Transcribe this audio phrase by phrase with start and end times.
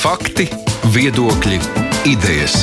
[0.00, 0.46] Fakti,
[0.94, 1.58] viedokļi,
[2.08, 2.54] idejas.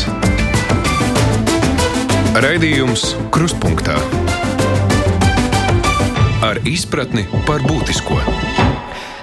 [2.42, 3.94] Raidījums Kruspunkta
[6.42, 8.18] ar izpratni par būtisko.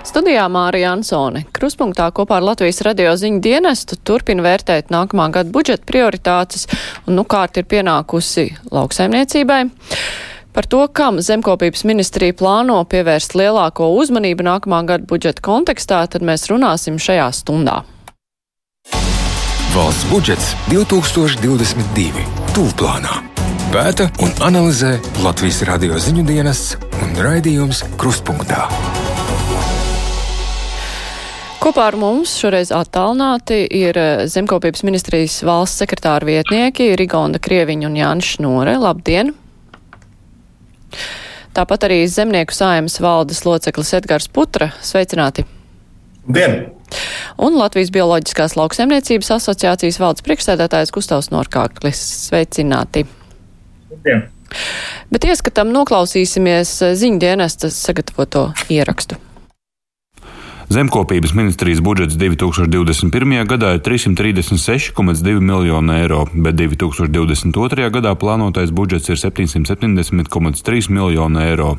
[0.06, 1.42] Studijā Mārija Ansone.
[1.58, 6.68] Kruspunktā kopā ar Latvijas radio ziņu dienestu turpina vērtēt nākamā gada budžeta prioritātes,
[7.08, 9.58] un nu kārt ir pienākusi lauksaimniecībai.
[10.54, 16.46] Par to, kam zemkopības ministrija plāno pievērst lielāko uzmanību nākamā gada budžeta kontekstā, tad mēs
[16.52, 17.80] runāsim šajā stundā.
[19.74, 22.22] Valsts budžets 2022.
[22.54, 23.14] Tūlplānā.
[23.74, 24.92] Pēta un analizē
[25.24, 28.68] Latvijas radio ziņu dienests un raidījums Krustpunktā.
[31.58, 33.98] Kopā ar mums šoreiz attālināti ir
[34.30, 38.76] Zemkopības ministrijas valsts sekretāra vietnieki Rigonda Krieviņa un Jānis Šnore.
[38.78, 39.34] Labdien!
[41.50, 44.70] Tāpat arī zemnieku saimas valdes loceklis Edgars Putra.
[44.86, 45.48] Sveicināti!
[46.30, 46.60] Dien!
[47.42, 52.00] Un Latvijas Bioloģiskās lauksaimniecības asociācijas valdes priekšsēdētājs Gustavs Norkārklis.
[52.28, 53.06] Sveicināti!
[54.04, 54.26] Dien.
[55.10, 59.18] Bet ieskatam noklausīsimies ziņdienestas sagatavoto ierakstu.
[60.68, 63.44] Zemkopības ministrijas budžets 2021.
[63.44, 67.90] gadā ir 336,2 miljonu eiro, bet 2022.
[67.92, 71.74] gadā plānotais budžets ir 770,3 miljonu eiro.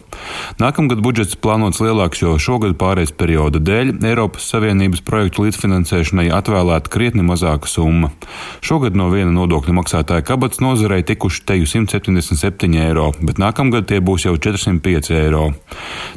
[0.62, 7.26] Nākamgad budžets plānots lielāks, jo šogad pārējais perioda dēļ Eiropas Savienības projektu līdzfinansēšanai atvēlēta krietni
[7.26, 8.12] mazāka summa.
[8.62, 14.30] Šogad no viena nodokļu maksātāja kabatas nozarei tikuši teju 177 eiro, bet nākamgad tie būs
[14.30, 15.50] jau 405 eiro.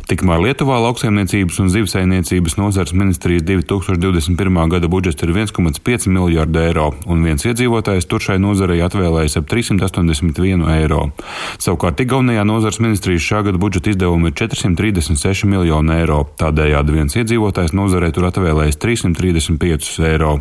[0.08, 4.69] Tikmēr Lietuvā lauksaimniecības un zivsainiecības nozares ministrijas 2021.
[4.69, 10.66] gada budžets ir 1,5 miljārdu eiro, un viens iedzīvotājs tur šai nozarei atvēlējis ap 381
[10.74, 11.06] eiro.
[11.56, 17.72] Savukārt Igaunijā nozares ministrijas šā gada budžeta izdevumi ir 436 miljoni eiro, tādējādi viens iedzīvotājs
[17.72, 20.34] nozarei tur atvēlējis 335 eiro.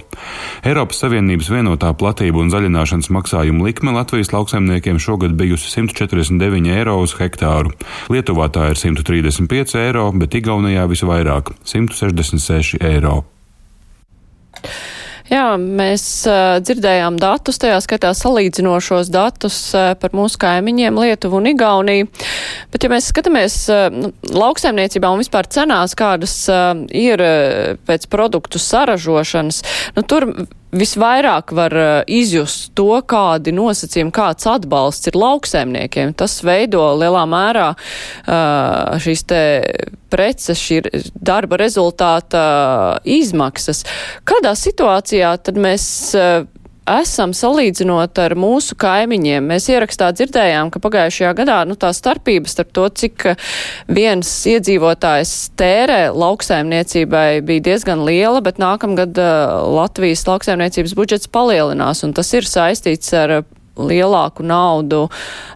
[0.67, 7.15] Eiropas Savienības vienotā platība un zaļināšanas maksājuma likme Latvijas lauksaimniekiem šogad bijusi 149 eiro uz
[7.21, 7.71] hektāru.
[8.11, 12.06] Lietuvā tā ir 135 eiro, bet Igaunijā visvairāk- 160.
[12.13, 13.21] 66 eiro.
[15.27, 21.49] Jā, mēs uh, dzirdējām datus, tajā skaitā salīdzinošos datus uh, par mūsu kaimiņiem Lietuvu un
[21.51, 22.07] Igauniju.
[22.71, 23.89] Bet, ja mēs skatāmies uh,
[24.31, 29.59] lauksaimniecībā un vispār cenās, kādas uh, ir uh, pēc produktu saražošanas,
[29.97, 30.29] nu, tur
[30.75, 36.13] visvairāk var uh, izjust to, kādi nosacījumi, kāds atbalsts ir lauksaimniekiem.
[36.17, 39.41] Tas veido lielā mērā uh, šīs te
[40.11, 40.81] preces, šī
[41.15, 42.43] darba rezultāta
[43.03, 43.83] izmaksas.
[44.27, 45.87] Kādā situācijā tad mēs
[46.87, 49.49] esam salīdzinot ar mūsu kaimiņiem.
[49.51, 53.27] Mēs ierakstā dzirdējām, ka pagājušajā gadā nu, tā starpība starp to, cik
[53.91, 62.15] viens iedzīvotājs tērē lauksaimniecībai bija diezgan liela, bet nākamgad uh, Latvijas lauksaimniecības budžets palielinās, un
[62.17, 63.41] tas ir saistīts ar
[63.77, 65.03] lielāku naudu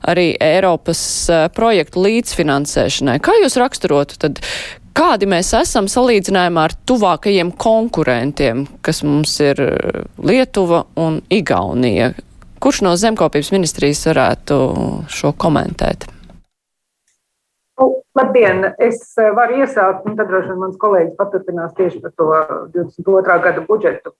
[0.05, 3.17] arī Eiropas uh, projektu līdzfinansēšanai.
[3.23, 4.43] Kā jūs raksturotu tad,
[4.91, 9.61] Kādi mēs esam salīdzinājumā ar tuvākajiem konkurentiem, kas mums ir
[10.19, 12.11] Lietuva un Igaunija?
[12.61, 14.57] Kurš no zemkopības ministrijas varētu
[15.09, 16.05] šo komentēt?
[17.79, 17.87] Nu,
[18.19, 18.67] labdien!
[18.77, 22.27] Es eh, varu iesākt, un tad droši vien mans kolēģis paturpinās tieši par to
[22.75, 23.39] 22.
[23.47, 24.13] gada budžetu.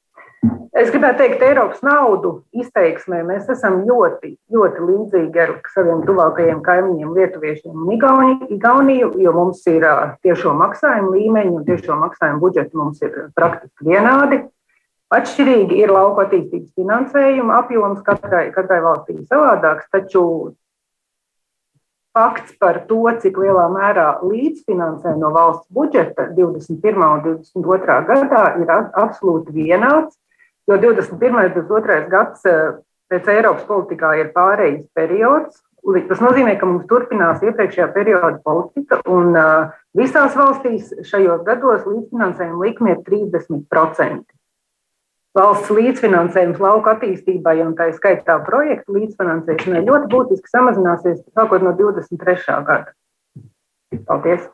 [0.71, 7.11] Es gribētu teikt, Eiropas naudu izteiksmē mēs esam ļoti, ļoti līdzīgi ar saviem tuvākajiem kaimiņiem,
[7.17, 9.85] Lietuviešiem un Igauni, Igauniju, jo mums ir
[10.25, 14.39] tiešo maksājumu līmeņi un tiešo maksājumu budžeti mums ir praktiski vienādi.
[15.13, 20.23] Atšķirīgi ir lauka attīstības finansējuma apjoms katrai, katrai valstī savādāks, taču
[22.15, 27.05] fakts par to, cik lielā mērā līdzfinansē no valsts budžeta 21.
[27.05, 28.01] un 22.
[28.09, 30.17] gadā, ir absolūti vienāds.
[30.69, 31.35] Jo 21.
[31.35, 32.07] un 22.
[32.11, 32.73] gads eh,
[33.11, 35.61] pēc Eiropas politikā ir pārejas periods.
[35.81, 42.61] Tas nozīmē, ka mums turpinās iepriekšējā perioda politika, un uh, visās valstīs šajos gados līdzfinansējuma
[42.61, 44.21] likme ir 30%.
[45.33, 52.61] Valsts līdzfinansējums lauka attīstībai un tā skaitā projektu līdzfinansēšanai ļoti būtiski samazināsies sākot no 23.
[52.69, 52.93] gada.
[54.05, 54.45] Paldies!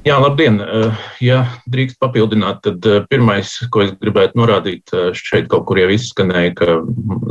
[0.00, 0.54] Jā, labdien!
[0.64, 5.76] Eh, ja drīkst papildināt, tad eh, pirmais, ko es gribētu norādīt, eh, šeit kaut kur
[5.76, 6.78] jau izskanēja, ka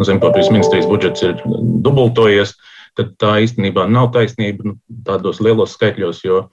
[0.06, 1.42] Zemkopības ministrijas budžets ir
[1.82, 2.54] dubultojies,
[3.00, 4.76] tad tā īstenībā nav taisnība nu,
[5.08, 6.44] tādos lielos skaitļos, jo,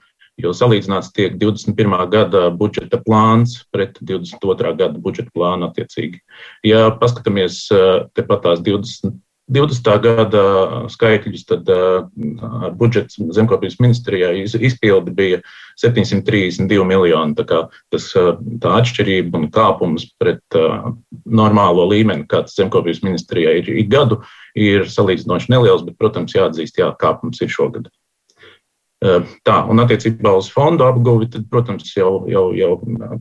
[0.41, 2.09] jo salīdzināts tiek 21.
[2.09, 4.73] gada budžeta plāns pret 22.
[4.73, 6.23] gada budžeta plānu attiecīgi.
[6.65, 7.67] Ja paskatāmies
[8.17, 9.13] tepat tās 20.
[9.47, 9.87] 20.
[10.03, 10.41] gada
[10.91, 15.39] skaitļus, tad ar budžets zemkopības ministrijā izpildi bija
[15.79, 17.35] 732 miljoni.
[17.47, 17.61] Tā,
[17.93, 20.59] tas, tā atšķirība un kāpums pret
[21.23, 24.19] normālo līmeni, kāds zemkopības ministrijā ir ik gadu,
[24.57, 27.87] ir salīdzinoši neliels, bet, protams, jāatzīst, jā, kāpums ir šogad.
[28.99, 32.71] Tā, un attiecībā uz fondu apguvi, tad, protams, jau, jau, jau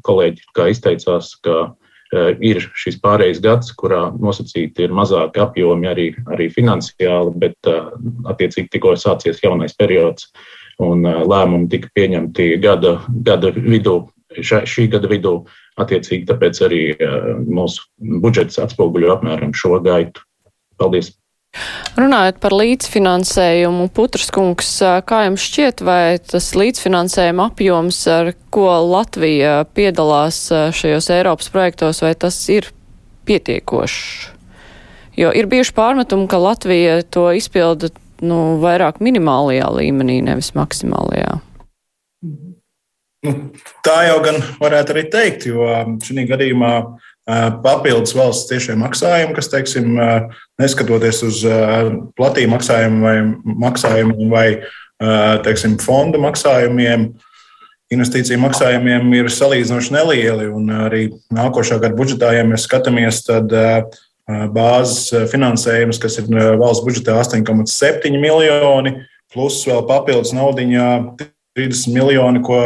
[0.09, 1.77] kolēģi izteicās, ka
[2.15, 7.71] ir šis pārējais gads, kurā nosacīti ir mazāki apjomi arī, arī finansiāli, bet
[8.31, 10.31] attiecīgi tikko sācies jaunais periods
[10.83, 13.99] un lēmumi tika pieņemti gada, gada vidū,
[14.39, 15.39] šā, šī gada vidū.
[15.77, 16.81] Attiecīgi, tāpēc arī
[17.53, 17.83] mūsu
[18.23, 20.23] budžets atspoguļo apmēram šo gaitu.
[20.81, 21.13] Paldies!
[21.97, 24.71] Runājot par līdzfinansējumu, Putras kungs,
[25.09, 32.13] kā jums šķiet, vai tas līdzfinansējuma apjoms, ar ko Latvija piedalās šajos Eiropas projektos, vai
[32.19, 32.69] tas ir
[33.29, 34.33] pietiekošs?
[35.17, 37.89] Jo ir bijuši pārmetumi, ka Latvija to izpilda
[38.21, 41.39] nu, vairāk minimālajā līmenī, nevis maksimālajā.
[43.27, 43.33] Nu,
[43.85, 45.67] tā jau gan varētu arī teikt, jo
[46.05, 46.73] šī gadījumā
[47.27, 49.97] papildus valsts tiešie maksājumi, kas, teiksim,
[50.63, 51.41] neskatoties uz
[52.19, 53.17] platību maksājumu vai
[53.67, 54.49] maksājumu vai
[55.43, 57.09] teiksim, fonda maksājumiem,
[57.93, 60.49] investīciju maksājumiem ir salīdzinoši nelieli.
[60.87, 61.03] Arī
[61.35, 63.53] nākošā gada budžetā, ja mēs skatāmies, tad
[64.27, 68.97] bāzes finansējums, kas ir valsts budžetā 8,7 miljoni,
[69.35, 70.89] plus vēl papildus naudiņā
[71.57, 72.61] 30 miljoni, ko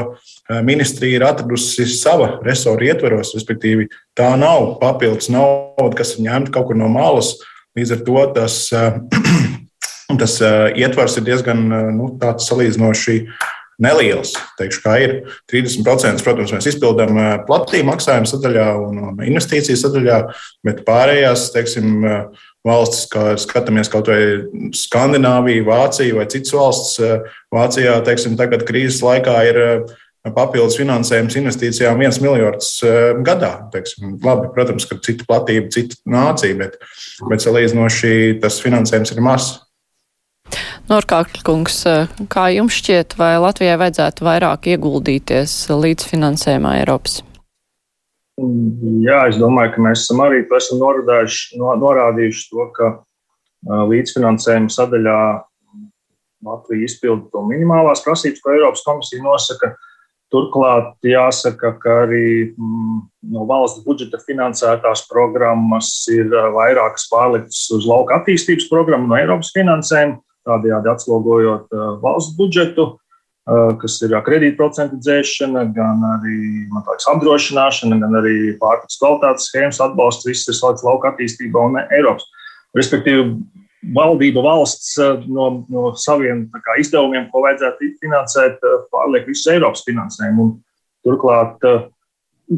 [0.66, 3.86] ministrija ir atradusi sava resora ietveros, respektīvi,
[4.18, 7.36] tā nav papildus nauda, kas ir ņemta kaut kur no malas.
[7.78, 8.58] Līdz ar to tas,
[10.22, 10.36] tas
[10.74, 11.64] ietvers ir diezgan
[11.94, 13.22] nu, salīdzinoši
[13.80, 14.34] neliels.
[14.58, 15.14] Teikšu, kā ir
[15.50, 17.16] 30%, protams, mēs izpildām
[17.48, 20.20] platību maksājumu sadaļā un investīciju sadaļā,
[20.66, 22.04] bet pārējās, teiksim,
[22.66, 24.20] valstis, kā skatāmies kaut vai
[24.76, 27.00] Skandināviju, Vāciju vai citas valsts.
[27.54, 29.60] Vācijā, teiksim, tagad krīzes laikā ir
[30.28, 33.54] papildus finansējums investīcijām viens miljards eh, gadā.
[33.72, 34.18] Teiksim.
[34.24, 36.76] Labi, protams, ka cita platība, cita nācija, bet,
[37.30, 39.56] bet salīdzinoši tas finansējums ir mazs.
[40.90, 41.76] Norkārkļkungs,
[42.32, 47.20] kā jums šķiet, vai Latvijai vajadzētu vairāk ieguldīties līdzfinansējumā Eiropas?
[49.04, 52.90] Jā, es domāju, ka mēs esam arī esam norādījuši to, ka
[53.90, 55.20] līdzfinansējuma sadaļā
[56.46, 59.74] Latvija izpilda to minimālās prasības, ko Eiropas komisija nosaka.
[60.30, 62.98] Turklāt jāsaka, ka arī mm,
[63.34, 70.20] no valsts budžeta finansētās programmas ir vairākas pārliktas uz lauka attīstības programmu no Eiropas finansējuma,
[70.46, 72.86] tādējādi atslogojot valsts budžetu,
[73.80, 80.28] kas ir kredītprocentu dzēšana, gan arī liekas, apdrošināšana, gan arī pārtiks kvalitātes schēmas atbalsts.
[80.28, 82.28] Viss ir salikts lauka attīstībā un Eiropas.
[82.76, 83.40] Respektīvi,
[83.96, 88.60] valdība valsts no, no saviem kā, izdevumiem, ko vajadzētu finansēt,
[88.92, 90.52] pārliek visu Eiropas finansējumu.
[91.06, 91.64] Turklāt,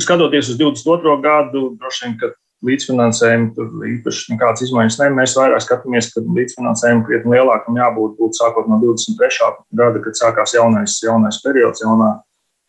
[0.03, 1.19] skatoties uz 22.
[1.23, 2.33] gadu, droši vien, ka
[2.67, 5.09] līdzfinansējumu tur īpaši nekādas izmaiņas ne.
[5.17, 9.51] Mēs vairāk skatāmies, ka līdzfinansējumu krietni lielākam jābūt būt sākot no 23.
[9.79, 12.13] gada, kad sākās jaunais, jaunais periods, jaunā,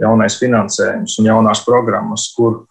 [0.01, 2.63] jaunais finansējums un jaunās programmas, kur,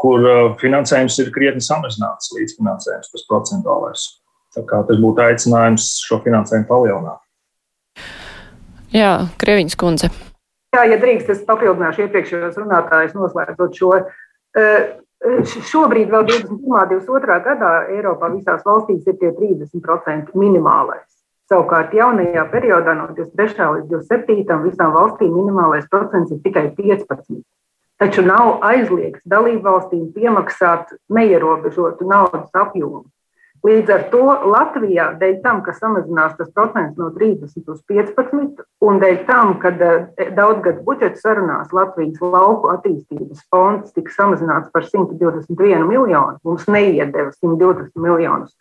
[0.00, 0.28] kur
[0.60, 4.06] finansējums ir krietni samazināts līdzfinansējums, tas procentuālais.
[4.56, 7.20] Tā kā tas būtu aicinājums šo finansējumu palielināt.
[8.90, 10.10] Jā, Krieviņas kundze.
[10.74, 13.92] Jā, ja drīkst, es papildināšu iepriekšējos runātājus noslēdzot šo.
[15.20, 16.64] Šobrīd, vēl 21.
[16.64, 17.40] un 22.
[17.44, 21.04] gadā, Eiropā visās valstīs ir tie 30% minimālais.
[21.50, 23.66] Savukārt, jaunajā periodā no 23.
[23.74, 24.60] līdz 27.
[24.64, 27.42] visām valstīm minimālais procents ir tikai 15.
[28.00, 33.04] Taču nav aizliegts dalību valstīm piemaksāt neierobežotu naudas apjomu.
[33.60, 39.00] Līdz ar to Latvijā, dēļ tam, ka samazinās tas procents no 30 līdz 15, un
[39.02, 45.84] dēļ tam, ka eh, daudzgadu budžeta sarunās Latvijas lauku attīstības fonds tika samazināts par 121
[45.90, 48.56] miljonu, mums neiedeva 120 miljonus.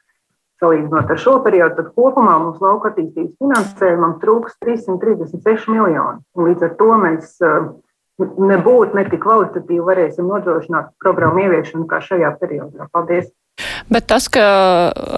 [0.60, 6.20] Salīdzinot ar šo periodu, tad kopumā mums lauka attīstības finansējumam trūks 336 miljoni.
[6.36, 7.72] Līdz ar to mēs eh,
[8.20, 12.91] nebūtu ne tik kvalitatīvi varēsim nodrošināt programmu ieviešanu kā šajā periodā.
[12.91, 13.32] Paldies!
[13.92, 14.44] Bet tas, ka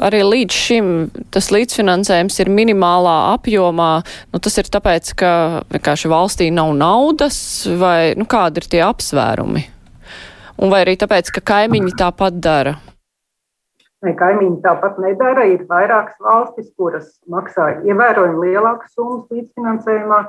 [0.01, 0.87] arī līdz šim
[1.33, 3.91] tas līdzfinansējums ir minimālā apjomā,
[4.33, 5.31] nu, tas ir tāpēc, ka
[5.73, 7.37] vienkārši valstī nav naudas,
[7.81, 9.67] vai nu, kādi ir tie apsvērumi?
[10.61, 12.75] Un vai arī tāpēc, ka kaimiņi tāpat dara?
[14.01, 15.45] Ne, kaimiņi tāpat nedara.
[15.49, 20.21] Ir vairākas valstis, kuras maksā ievērojami lielākas summas līdzfinansējumā,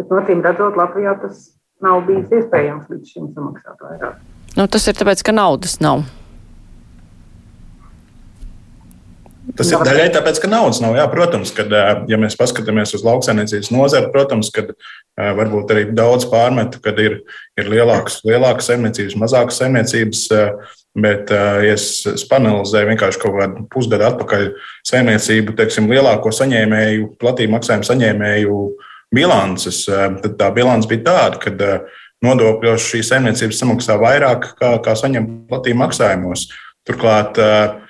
[0.00, 1.46] bet no tiem redzot, Latvijā tas
[1.84, 4.20] nav bijis iespējams līdz šim samaksāt vairāk.
[4.58, 6.04] Nu, tas ir tāpēc, ka naudas nav.
[9.56, 10.96] Tas ir daļai tāpēc, ka naudas nav.
[10.98, 11.72] Jā, protams, kad,
[12.10, 14.74] ja mēs paskatāmies uz lauksaimniecības nozari, protams, kad
[15.16, 17.20] varbūt arī daudz pārmetu, kad ir,
[17.58, 20.26] ir lielākas, lielākas saimniecības, mazākas saimniecības.
[20.98, 24.46] Bet, ja es, panelizēju vienkārši kaut kādu pusgadu atpakaļ
[24.88, 28.62] saimniecību, teiksim, lielāko saņēmēju, platību maksājumu saņēmēju
[29.14, 31.76] bilances, tad tā bilance bija tāda, ka
[32.26, 36.48] nodokļos šī saimniecības samaksā vairāk, kā, kā saņem platību maksājumos.
[36.88, 37.87] Turklāt, uh,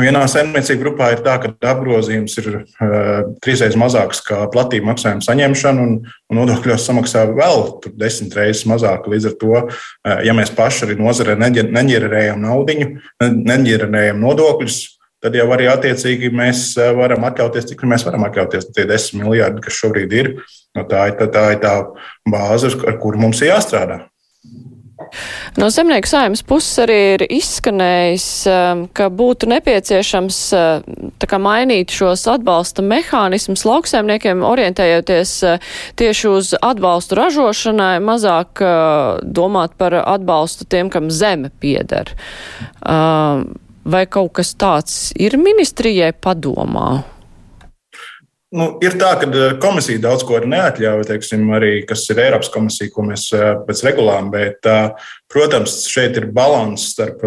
[0.00, 5.84] Vienā saimniecību grupā ir tā, ka apgrozījums ir uh, trīsreiz mazāks nekā platība maksājuma saņemšana,
[5.84, 5.96] un,
[6.32, 7.64] un nodokļos samaksā vēl
[8.00, 9.08] desmit reizes mazāk.
[9.12, 12.78] Līdz ar to, uh, ja mēs paši arī nozarē neģenerējam naudu,
[13.20, 14.78] neģenerējam nodokļus,
[15.24, 19.80] tad jau arī attiecīgi mēs varam atļauties, cik mēs varam atļauties tie desmit miljardi, kas
[19.82, 20.34] šobrīd ir.
[20.78, 21.74] No tā, ir tā, tā ir tā
[22.28, 24.06] bāze, ar kuru mums ir jāstrādā.
[25.56, 30.88] No zemnieku saimnes puses arī ir izskanējis, um, ka būtu nepieciešams uh,
[31.22, 39.78] kā, mainīt šos atbalsta mehānismus lauksaimniekiem, orientējoties uh, tieši uz atbalstu ražošanai, mazāk uh, domāt
[39.78, 42.14] par atbalstu tiem, kam zeme pieder.
[43.88, 47.17] Vai kaut kas tāds ir ministrijai padomā?
[48.48, 52.88] Nu, ir tā, ka eh, komisija daudz ko neatļauj, teiksim, arī kas ir Eiropas komisija,
[52.94, 57.20] ko mēs eh, pēc regulām, bet, eh, protams, šeit ir līdzsvars starp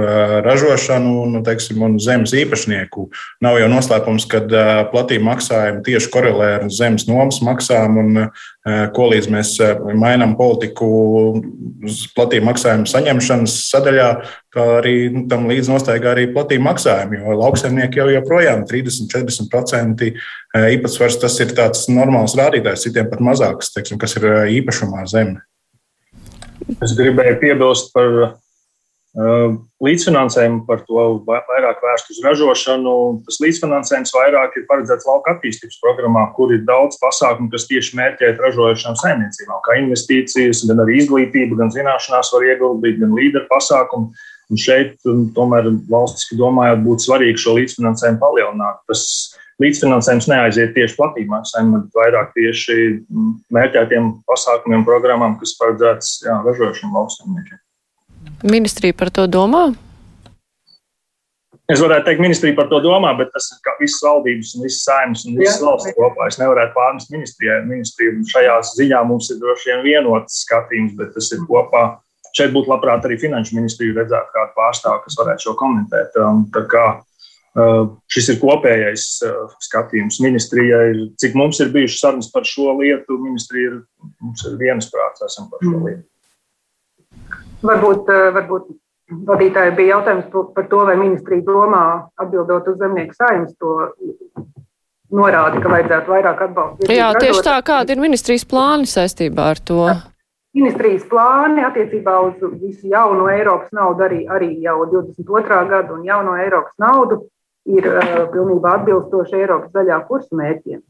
[0.48, 3.06] ražošanu un, nu, teiksim, un zemes īpašnieku.
[3.46, 4.42] Nav jau noslēpums, ka
[4.90, 8.24] platība maksājumi tieši korelē ar zemes nomas maksām, un
[8.96, 9.56] ko līdz mēs
[9.98, 10.88] mainām politiku
[12.14, 14.10] platība maksājumu saņemšanas sadaļā,
[14.54, 20.12] kā arī nu, tam līdz nostaigā arī platība maksājumi, jo lauksaimnieki jau joprojām 30-40%
[20.76, 25.42] īpatsvars tas ir tāds normāls rādītājs, citiem pat mazāks, teiksim, kas ir īpašumā zeme.
[26.78, 28.36] Es gribēju piebilst par
[29.12, 32.94] līdzfinansējumu, par to vairāk vērst uz ražošanu.
[33.28, 38.40] Tas līdzfinansējums vairāk ir paredzēts lauka attīstības programmā, kur ir daudz pasākumu, kas tieši mērķēt
[38.40, 44.14] ražojošām saimniecībām, kā investīcijas, gan arī izglītība, gan zināšanās var ieguldīt, gan līderu pasākumu.
[44.52, 48.82] Un šeit um, tomēr valstiski domājot, būtu svarīgi šo līdzfinansējumu palielināt.
[48.92, 49.04] Tas
[49.64, 51.00] līdzfinansējums neaiziet tieši
[51.32, 57.61] maksājumam, bet vairāk tieši mm, mērķētiem pasākumiem, programmām, kas paredzētas ražošanām lauksaimniekiem.
[58.44, 59.70] Ministrija par to domā?
[61.72, 65.26] Es varētu teikt, ministrija par to domā, bet tas ir visas valdības un visas saimnes
[65.30, 66.28] un visas valsts kopā.
[66.28, 67.62] Es nevarētu pārmest ministrijai.
[67.70, 71.86] Ministrija šajā ziņā mums ir droši vien vienots skatījums, bet tas ir kopā
[72.36, 76.16] Šeit būtu labprāt arī finanšu ministriju redzēt kādu pārstāvu, kas varētu šo komentēt.
[76.22, 76.86] Um, kā,
[77.60, 77.82] uh,
[78.12, 81.10] šis ir kopējais uh, skatījums ministrijai.
[81.22, 83.82] Cik mums ir bijušas sarunas par šo lietu, ministrija ir,
[84.32, 85.84] ir viensprāts esam par šo mm.
[85.90, 86.08] lietu.
[87.62, 88.70] Varbūt, uh, varbūt
[89.28, 91.84] vadītāji bija jautājums par to, vai ministrija domā
[92.22, 93.76] atbildot uz zemnieku saimnes to
[95.12, 96.94] norādi, ka vajadzētu vairāk atbalstīt.
[96.96, 99.82] Jā, tieši tā, kāda ir ministrijas plāni saistībā ar to?
[100.56, 105.60] Ministrijas plāni attiecībā uz visu jauno Eiropas naudu, arī, arī jau 22.
[105.70, 107.22] gadu un jauno Eiropas naudu,
[107.72, 110.82] ir uh, pilnībā atbilstoši Eiropas zaļā kursa mērķiem.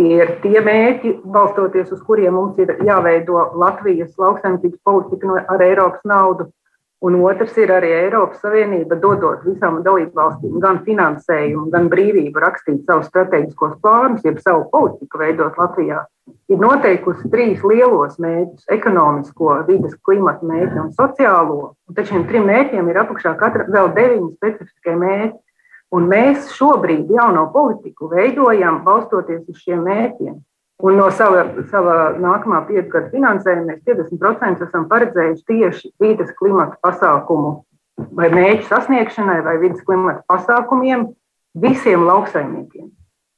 [0.00, 6.00] Tie ir tie mērķi, balstoties uz kuriem mums ir jāveido Latvijas lauksaimniecības politika ar Eiropas
[6.08, 6.48] naudu.
[7.02, 12.86] Un otrs ir arī Eiropas Savienība dodot visām dalību valstīm gan finansējumu, gan brīvību rakstīt
[12.86, 16.04] savus strateģiskos plānus, jeb savu politiku veidot Latvijā
[16.52, 21.72] ir noteikusi trīs lielos mērķus- ekonomisko, vidas, klimata mērķi un sociālo.
[21.88, 25.38] Un tad šiem trim mērķiem ir apakšā katra vēl deviņi specifiskie mērķi.
[25.92, 30.38] Un mēs šobrīd jauno politiku veidojam balstoties uz šiem mērķiem.
[30.82, 36.80] Un no sava, sava nākamā piecu gadu finansējuma mēs 50% esam paredzējuši tieši vidas klimata
[36.82, 37.60] pasākumu
[38.16, 41.06] vai mērķu sasniegšanai vai vidas klimata pasākumiem
[41.62, 42.90] visiem lauksaimniekiem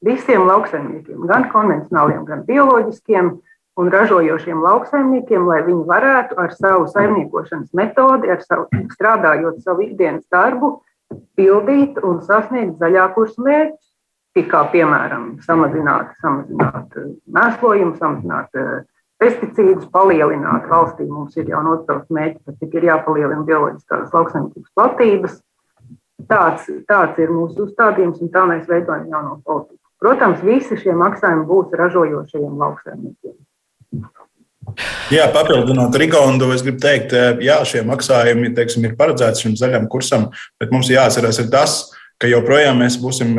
[0.05, 3.31] visiem lauksaimniekiem, gan konvencionāliem, gan bioloģiskiem
[3.79, 10.23] un ražojošiem lauksaimniekiem, lai viņi varētu ar savu saimniekošanas metodi, ar savu, strādājot savu ikdienas
[10.31, 10.77] darbu,
[11.37, 13.91] pildīt un sasniegt zaļā kursa mērķus.
[14.51, 18.83] Kā piemēram, samazināt, samazināt eh, mēslojumu, samazināt eh,
[19.23, 21.07] pesticīdus, palielināt valstī.
[21.07, 25.39] Mums ir jau noteikts mērķis, cik ir jāpalielina bioloģiskās lauksaimniecības platības.
[26.27, 29.79] Tāds, tāds ir mūsu uzstādījums, un tā mēs veidojam jauno politiku.
[30.03, 33.35] Protams, visi šie maksājumi būs ražojošajiem lauksaimniekiem.
[35.13, 37.13] Jā, papildinot Rigondu, es gribu teikt,
[37.43, 41.77] jā, šie maksājumi teiksim, ir paredzēti šim zaļam kursam, bet mums jāatcerās tas,
[42.21, 43.35] ka joprojām mēs būsim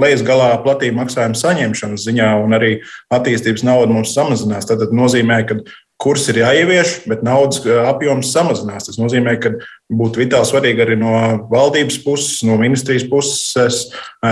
[0.00, 2.74] lejas galā platību maksājumu saņemšanas ziņā, un arī
[3.12, 4.68] attīstības nauda mums samazinās.
[4.68, 5.58] Tas nozīmē, ka
[6.00, 8.88] kurs ir jāievieš, bet naudas apjoms samazinās.
[8.88, 9.54] Tas nozīmē, ka
[9.92, 11.14] būtu vitāli svarīgi arī no
[11.52, 13.90] valdības puses, no ministrijas puses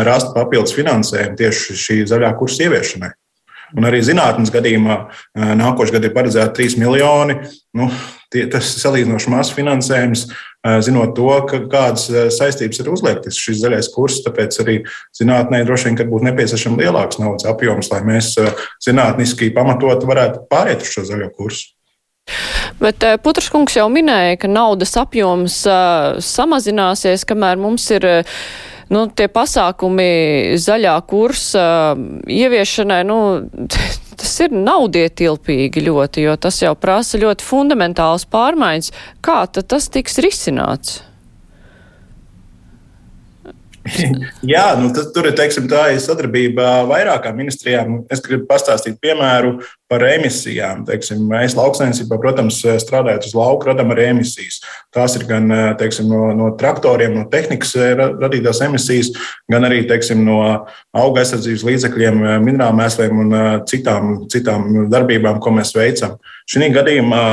[0.09, 3.13] rast papildus finansējumu tieši šī zaļā kursa ieviešanai.
[3.79, 4.97] Un arī zinātnīs gadījumā
[5.59, 7.37] nākošais gads ir paredzēts 3 miljoni.
[7.77, 7.89] Nu,
[8.33, 10.25] tie, tas ir salīdzinoši mazs finansējums,
[10.85, 14.21] zinot to, ka, kādas saistības ir uzliektas šis zaļais kurs.
[14.27, 14.79] Tāpēc arī
[15.19, 18.35] zinātnē droši vien būtu nepieciešams lielāks naudas apjoms, lai mēs
[18.85, 21.73] zinātniski pamatot varētu pāriet uz šo zaļo kursu.
[22.79, 25.57] Bet Putraškungs jau minēja, ka naudas apjoms
[26.23, 28.37] samazināsies, kamēr mums ir uh,
[28.91, 31.65] nu, tie pasākumi zaļā kursa
[32.27, 33.21] ieviešanai, nu,
[34.21, 38.93] tas ir naudietilpīgi ļoti, jo tas jau prasa ļoti fundamentāls pārmaiņas.
[39.25, 41.01] Kā tad tas tiks risināts?
[44.55, 48.03] Jā, nu, tas, tur teiksim, ir sadarbība vairākām ministrijām.
[48.13, 49.57] Es gribu pastāstīt piemēru
[49.91, 50.85] par emisijām.
[50.89, 54.61] Teiksim, mēs lauksainicībā, protams, strādājot uz lauku, radām arī emisijas.
[54.95, 57.75] Tās ir gan teiksim, no, no traktoriem, no tehnikas
[58.23, 59.13] radītās emisijas,
[59.51, 60.39] gan arī teiksim, no
[60.95, 63.35] auga aizsardzības līdzekļiem, minerālu mēsliem un
[63.69, 66.17] citām, citām darbībām, ko mēs veicam.
[66.51, 67.25] Šī gadījumā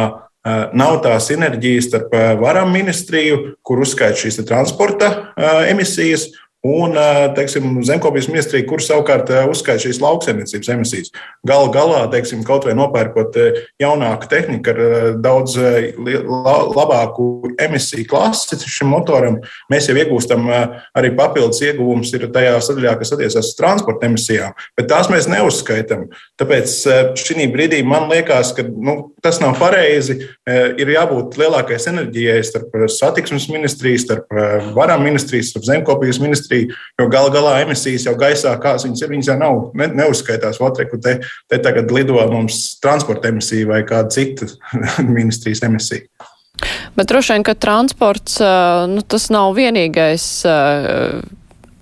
[0.73, 5.09] Nav tā sinerģija starp varam ministriju, kur uzskaita šīs transporta
[5.69, 6.29] emisijas,
[6.67, 6.91] Un
[7.37, 11.11] teiksim, zemkopības ministrija, kur savukārt uzskaita šīs lauksaimniecības emisijas.
[11.47, 13.37] Galu galā, teiksim, kaut vai nopērkot
[13.79, 14.81] jaunāku tehniku ar
[15.23, 15.55] daudz
[16.75, 19.37] labāku emisiju klasi šim motoram,
[19.71, 20.51] mēs jau iegūstam
[20.99, 24.51] arī papildus ieguvumus tajā sadaļā, kas attiecas uz transporta emisijām.
[24.75, 26.09] Bet tās mēs neuzskaitām.
[26.43, 26.75] Tāpēc
[27.23, 30.19] šī brīdī man liekas, ka nu, tas nav pareizi.
[30.49, 34.39] Ir jābūt lielākai enerģijai starp satiksmes ministriju, starp
[34.75, 39.09] varam ministriju, starp zemkopības ministriju ministriju, jo gal galā emisijas jau gaisā, kādas viņas ir,
[39.13, 40.59] viņas jau nav, ne, neuzskaitās.
[40.61, 44.47] Otreku, te, te tagad lido mums transporta emisija vai kāda cita
[45.17, 46.01] ministrijas emisija.
[46.95, 48.39] Bet droši vien, ka transports
[48.89, 50.43] nu, tas nav vienīgais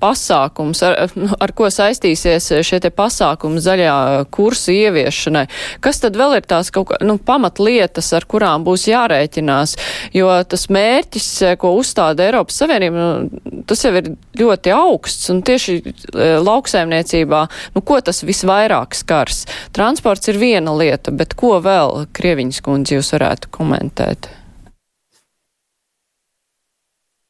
[0.08, 1.12] pasākums, ar,
[1.44, 3.98] ar ko saistīsies šie te pasākumi zaļā
[4.34, 5.46] kursa ieviešanai?
[5.84, 9.76] Kas tad vēl ir tās kaut kā, nu, pamatlietas, ar kurām būs jārēķinās?
[10.16, 11.30] Jo tas mērķis,
[11.62, 17.44] ko uzstāda Eiropas Savienība, nu, tas jau ir ļoti augsts un tieši e, lauksaimniecībā,
[17.76, 19.46] nu, ko tas visvairāk skars?
[19.76, 24.32] Transports ir viena lieta, bet ko vēl, Krieviņas kundze, jūs varētu komentēt?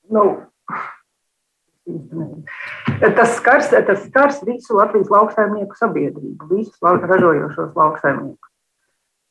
[0.08, 0.24] Nu,
[1.88, 8.52] Tas skars, tas skars visu Latvijas lauksaimnieku sabiedrību, visus ražojošos lauksaimniekus.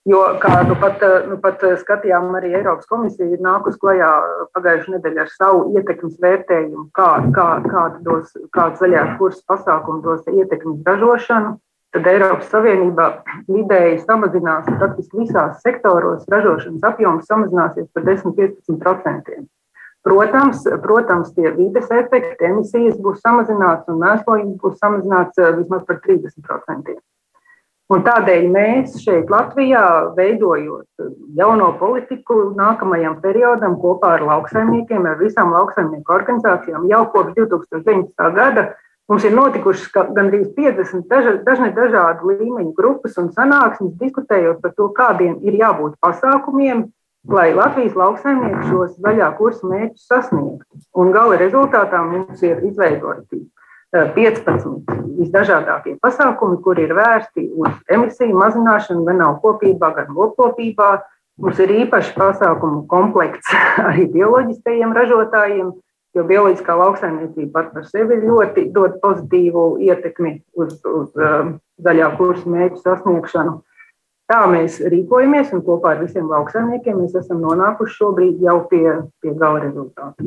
[0.07, 4.11] Jo, kā nu pat, nu pat skatījām, arī Eiropas komisija ir nākus klajā
[4.55, 10.29] pagājušajā nedēļā ar savu ietekmes vērtējumu, kā, kā, kāda dos, kāda zaļās kursas pasākuma dos
[10.31, 11.57] ietekmes ražošanu.
[11.97, 13.09] Tad Eiropas Savienībā
[13.51, 19.43] vidēji samazinās praktiski visās sektoros ražošanas apjoms samazināsies par 10-15%.
[20.07, 25.99] Protams, protams, tie vides efekti, emisijas būs samazināts un mēslojums būs samazināts eh, vismaz par
[26.05, 26.95] 30%.
[27.87, 29.83] Un tādēļ mēs šeit, Latvijā,
[30.17, 31.07] veidojot
[31.39, 38.33] jauno politiku nākamajam periodam kopā ar lauksaimniekiem, ar visām lauksaimnieku organizācijām, jau kopš 2019.
[38.35, 38.67] gada
[39.11, 44.89] mums ir notikušas gandrīz 50 daža, dažne dažādu līmeņu grupas un sanāksmes, diskutējot par to,
[44.95, 46.89] kādiem ir jābūt pasākumiem,
[47.29, 50.81] lai Latvijas lauksaimnieki šos zaļā kursa mērķus sasniegtu.
[50.97, 53.43] Un gala rezultātā mums ir izveidoti
[53.93, 60.97] 15 eh, visdažādākie pasākumi, kur ir vērsti uz emisiju mazināšanu gan kopībā, gan lopkopībā.
[61.37, 63.53] Mums ir īpaši pasākumu komplekts
[63.89, 65.75] arī bioloģiskajiem ražotājiem,
[66.17, 71.53] jo bioloģiskā lauksaimniecība pat par sevi ļoti dod pozitīvu ietekmi uz, uz uh,
[71.85, 73.59] zaļā kursa mērķu sasniegšanu.
[74.27, 78.83] Tā mēs rīkojamies un kopā ar visiem lauksaimniekiem mēs esam nonākuši šobrīd jau pie,
[79.23, 80.27] pie gala rezultātu.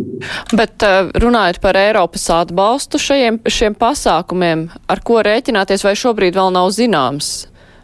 [0.56, 6.56] Bet eh, runājot par Eiropas atbalstu šajiem, šiem pasākumiem, ar ko rēķināties, vai šobrīd vēl
[6.56, 7.34] nav zināms,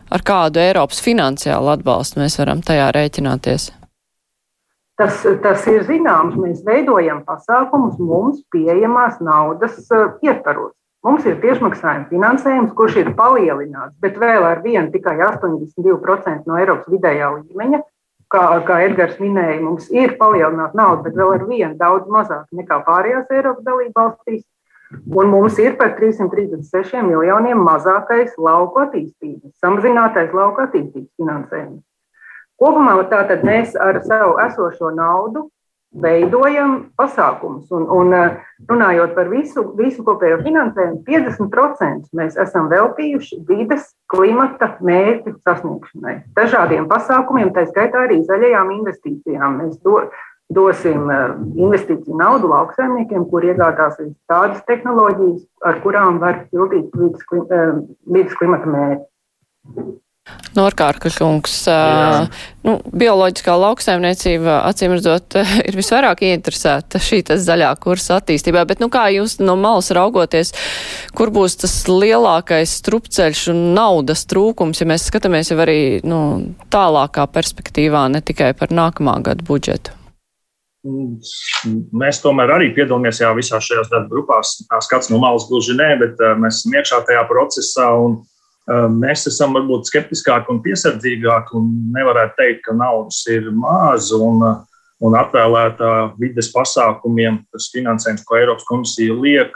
[0.07, 3.67] ar kādu Eiropas finansiālu atbalstu mēs varam tajā rēķināties?
[4.95, 6.39] Tas, tas ir zināms.
[6.39, 10.71] Mēs veidojam pasākumus mums pieejamās naudas eh, ietvaros.
[11.05, 16.89] Mums ir tiešmaksājuma finansējums, kurš ir palielināts, bet vēl ar vienu tikai 82% no Eiropas
[16.89, 17.81] vidējā līmeņa.
[18.33, 22.79] Kā, kā Edgars minēja, mums ir palielināta nauda, bet vēl ar vienu daudz mazāk nekā
[22.87, 24.41] pārējās Eiropas dalībvalstīs.
[25.13, 31.83] Un mums ir par 336 miljoniem mazākais lauku attīstības, samazinātais lauku attīstības finansējums.
[32.57, 35.49] Kopumā tātad mēs ar savu esošo naudu
[36.01, 37.69] veidojam pasākumus.
[37.75, 38.13] Un, un
[38.69, 46.15] runājot par visu, visu kopējo finansējumu, 50% mēs esam veltījuši vidas, klimata mērķu sasniegšanai.
[46.37, 49.59] Dažādiem pasākumiem, tā skaitā arī zaļajām investīcijām.
[49.63, 50.03] Mēs do,
[50.53, 59.95] dosim investīciju naudu lauksaimniekiem, kur iegādāsies tādas tehnoloģijas, ar kurām var pildīt vidas klimata mērķi.
[60.55, 62.25] Norkārka kungs, uh,
[62.65, 65.35] nu, bioloģiskā lauksaimniecība, acīm redzot,
[65.67, 70.53] ir visvairāk ieinteresēta šī zaļā kursa attīstībā, bet, nu, kā jūs no malas raugoties,
[71.17, 76.19] kur būs tas lielākais strupceļš un naudas trūkums, ja mēs skatāmies jau arī, nu,
[76.73, 79.93] tālākā perspektīvā, ne tikai par nākamā gada budžetu?
[80.85, 84.59] Mēs tomēr arī piedalāmies jā, visās šajās darba grupās.
[84.85, 87.87] Skats no malas gluži nē, bet mēs esam iekšā tajā procesā.
[88.05, 88.19] Un,
[88.65, 94.41] Mēs esam varbūt skeptiskāki un piesardzīgāki un nevarētu teikt, ka naudas ir maz un,
[95.05, 99.53] un atvēlētā vides pasākumiem, tas finansējums, ko Eiropas komisija liek,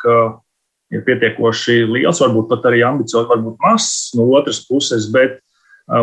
[0.94, 5.40] ir pietiekoši liels, varbūt pat arī ambiciozs, varbūt mazs no otras puses, bet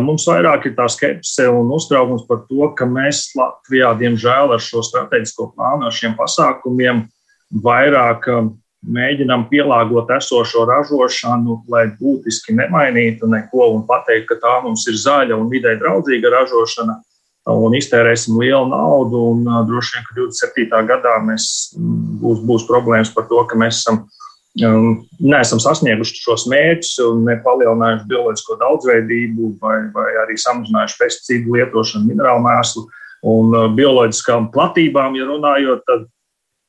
[0.03, 4.83] mums vairāk ir tā skepse un uztraukums par to, ka mēs Latvijā, diemžēl, ar šo
[4.87, 7.05] strateģisko plānu, ar šiem pasākumiem
[7.63, 8.27] vairāk
[8.87, 15.39] mēģinām pielāgot esošo ražošanu, lai būtiski nemainītu neko un pateikt, ka tā mums ir zaļa
[15.39, 17.01] un vidē draudzīga ražošana.
[17.47, 20.81] Un iztērēsim lielu naudu, un droši vien, ka 27.
[20.89, 21.49] gadā mēs
[22.23, 24.01] būs, būs problēmas par to, ka mēs esam,
[24.67, 24.89] um,
[25.23, 32.43] neesam sasnieguši šos mērķus un nepalielinājuši bioloģisko daudzveidību vai, vai arī samazinājuši pesticīdu lietošanu, minerālu
[32.49, 32.83] mēslu
[33.27, 36.11] un bioloģiskām platībām, ja runājot, tad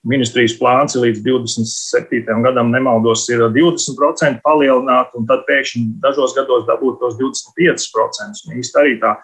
[0.08, 2.38] Ministrijas plāns ir līdz 27.
[2.46, 8.56] gadam, nemaldos, ir 20% palielināt, un tad pēkšņi dažos gados dabūt tos 25%.
[8.56, 9.18] Īsti arī tā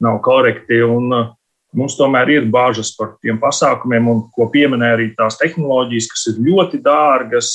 [0.00, 0.80] nav korekti.
[0.86, 1.28] Un, uh,
[1.70, 6.40] Mums tomēr ir bāžas par tiem pasākumiem, un ko pieminēja arī tās tehnoloģijas, kas ir
[6.48, 7.50] ļoti dārgas.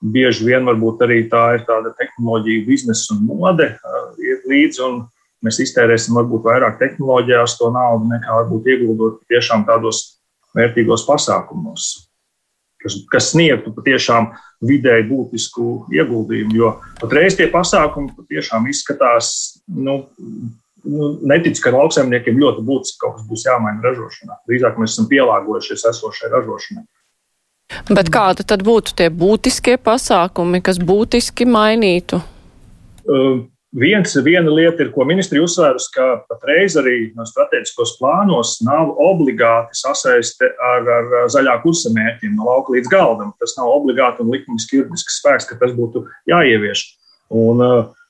[0.00, 4.98] Bieži vien varbūt arī tā ir tāda tehnoloģija, biznesa un mode uh, iet līdzi, un
[5.44, 10.15] mēs iztērēsim varbūt vairāk tehnoloģijās to naudu nekā varbūt ieguldot tiešām tādos
[10.56, 11.88] vērtīgos pasākumos,
[12.82, 14.30] kas, kas sniegtu patiešām
[14.66, 16.56] vidēji būtisku ieguldījumu.
[16.56, 19.30] Jo patreiz tie pasākumi patiešām izskatās,
[19.68, 19.98] nu,
[20.84, 24.40] nu, netic, ka lauksaimniekiem ļoti būtiski kaut kas būs jāmaina ražošanā.
[24.48, 26.86] Drīzāk mēs esam pielāgojušies esošai ražošanai.
[27.90, 32.20] Bet kādi tad būtu tie būtiskie pasākumi, kas būtiski mainītu?
[33.06, 33.42] Uh,
[33.76, 39.76] Viens, viena lieta ir, ko ministri uzsvērusi, ka patreiz arī no strateģiskos plānos nav obligāti
[39.76, 43.34] sasaiste ar, ar zaļā kursa mērķiem no lauka līdz galdam.
[43.42, 46.86] Tas nav obligāti un likmiski juridisks spēks, ka tas būtu jāievieš.
[47.36, 47.60] Un,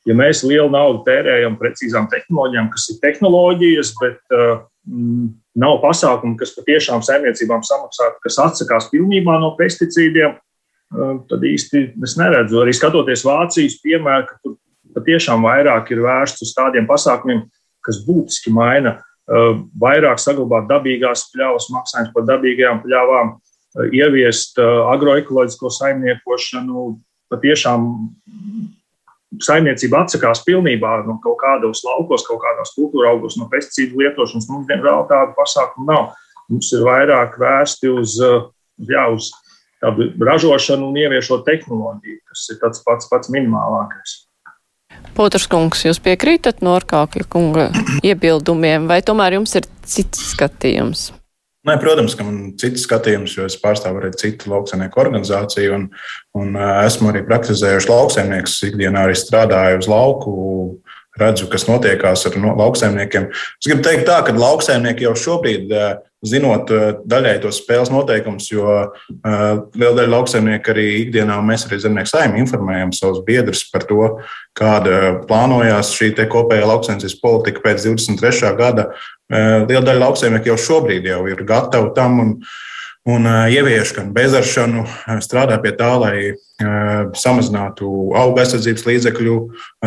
[0.07, 5.33] ja mēs lielu naudu tērējam precīzām tehnoloģijām, kas ir tehnoloģijas, bet mm,
[5.65, 10.39] nav pasākumu, kas patiešām saimniecībām samaksātu, kas atsakās pilnībā no pesticīdiem,
[11.27, 12.63] tad īsti es neredzu.
[12.63, 14.55] Arī skatoties Vācijas piemēru, ka tur
[14.97, 17.45] patiešām vairāk ir vērsts uz tādiem pasākumiem,
[17.85, 24.89] kas būtiski maina, uh, vairāk saglabāt dabīgās pļavas, maksājums par dabīgajām pļavām, uh, ieviest uh,
[24.95, 26.89] agroekoloģisko saimniekošanu.
[27.27, 27.87] Patiešām
[29.43, 34.47] saimniecība atsakās pilnībā no kaut kādos laukos, kaut kādos kultūra augos, no pesticīdu lietošanas.
[34.51, 36.13] Mums, diemžēl, tādu pasākumu nav.
[36.47, 38.15] Mums ir vairāk vērsti uz,
[38.87, 39.33] jā, uz
[39.83, 44.26] ražošanu un ieviešot tehnoloģiju, kas ir tāds pats, pats minimālākais.
[45.17, 47.69] Potrs kungs, jūs piekrītat Norkākļa kunga
[48.07, 51.11] iebildumiem, vai tomēr jums ir cits skatījums?
[51.67, 55.87] Nē, protams, ka man ir cits skatījums, jo es pārstāvu arī citu lauksaimnieku organizāciju, un,
[56.39, 58.55] un esmu arī praktizējuši lauksaimnieks.
[58.69, 60.35] Ikdienā arī strādāju uz lauku,
[61.21, 63.31] redzu, kas notiekās ar no, lauksaimniekiem.
[63.33, 65.73] Es gribu teikt, tā, ka lauksaimnieki jau šobrīd
[66.27, 68.93] zinot eh, daļai tos spēles noteikumus, jo uh,
[69.77, 74.09] liela daļa lauksaimnieku arī ikdienā, mēs arī zemnieku saimnieki informējam savus biedrus par to,
[74.57, 78.55] kāda plānojās šī kopējā lauksaimniecības politika pēc 23.
[78.59, 78.89] gada.
[79.27, 82.23] Uh, liela daļa lauksaimnieku jau šobrīd jau ir gatavi tam.
[82.25, 82.35] Un,
[83.07, 84.83] un ievieš gan bezaršanu,
[85.23, 86.17] strādā pie tā, lai
[87.17, 89.37] samazinātu auga aizsardzības līdzekļu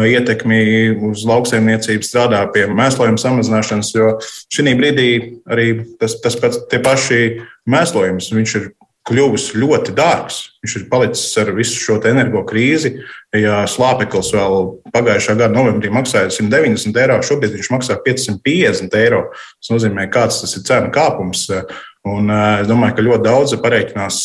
[0.08, 0.62] ietekmi
[1.10, 4.12] uz lauksaimniecību, strādā pie mēslojuma samazināšanas, jo
[4.53, 5.10] šī brīdī
[5.49, 7.23] arī tas, tas pats tie paši
[7.69, 8.69] mēslojums, viņš ir
[9.10, 10.39] kļuvis ļoti dārgs.
[10.63, 12.97] Viņš ir palicis ar visu šo energo krīzi.
[13.36, 14.58] Ja slāpeklis vēl
[14.93, 19.23] pagājušā gada novembrī maksāja 190 eiro, šobrīd viņš maksā 550 eiro.
[19.34, 21.47] Tas nozīmē, kāds tas ir cenu kāpums.
[22.07, 24.23] Un es domāju, ka ļoti daudz pareiķinās,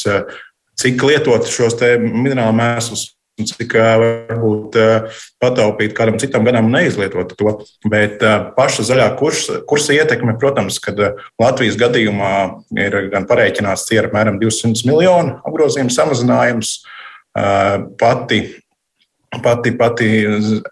[0.78, 4.76] cik lietot šos minerālu mēslus, cik varbūt
[5.42, 7.54] pataupīt kādam citam gadam un neizlietot to.
[7.90, 8.22] Bet
[8.54, 11.00] paša zaļā kursa, kursa ietekme, protams, kad
[11.42, 12.34] Latvijas gadījumā
[12.78, 16.76] ir gan pareiķināts ir apmēram 200 miljonu apgrozījuma samazinājums.
[17.98, 18.44] Pati
[19.42, 20.08] pati, pati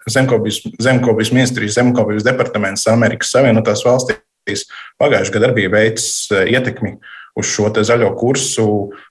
[0.07, 4.21] zemkopības, zemkopības ministrijas, zemkopības departaments Amerikas Savienotās valstīs
[5.01, 6.97] pagājušajā gadā bija veids ietekmi
[7.33, 8.65] uz šo zaļo kursu,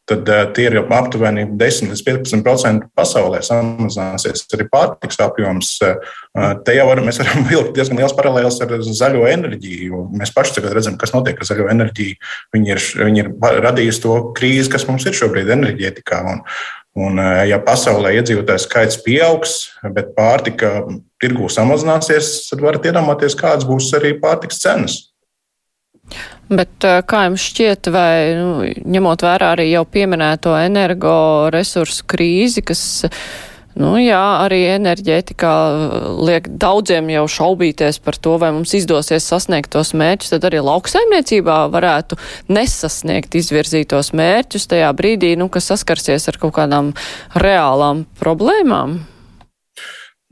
[0.06, 5.72] tad uh, tie ir aptuveni 10 līdz 15% pasaulē samazināsies arī pārtiks apjoms.
[5.82, 10.04] Uh, te jau var, mēs varam vilkt diezgan liels paralēls ar zaļo enerģiju.
[10.20, 12.20] Mēs paši tagad redzam, kas notiek ar zaļo enerģiju.
[12.54, 13.32] Viņi ir, viņi ir
[13.66, 16.22] radījusi to krīzi, kas mums ir šobrīd enerģētikā.
[16.34, 16.46] Un,
[16.92, 17.16] Un,
[17.48, 19.54] ja pasaulē iedzīvotāju skaits pieaugs,
[19.96, 20.82] bet pārtika
[21.24, 24.98] tirgū samazināsies, tad varat iedomāties, kādas būs arī pārtikas cenas.
[26.52, 28.50] Bet eh, kā jums šķiet, vai nu,
[28.94, 32.82] ņemot vērā arī jau pieminēto energoresursu krīzi, kas,
[33.80, 35.52] nu jā, arī enerģētikā
[36.28, 41.62] liek daudziem jau šaubīties par to, vai mums izdosies sasniegt tos mērķus, tad arī lauksaimniecībā
[41.72, 42.20] varētu
[42.52, 46.92] nesasniegt izvirzītos mērķus tajā brīdī, nu, kas saskarsies ar kaut kādām
[47.38, 49.00] reālām problēmām?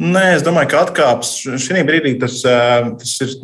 [0.00, 3.34] Nē, es domāju, ka atkāps šī brīdī tas, tas ir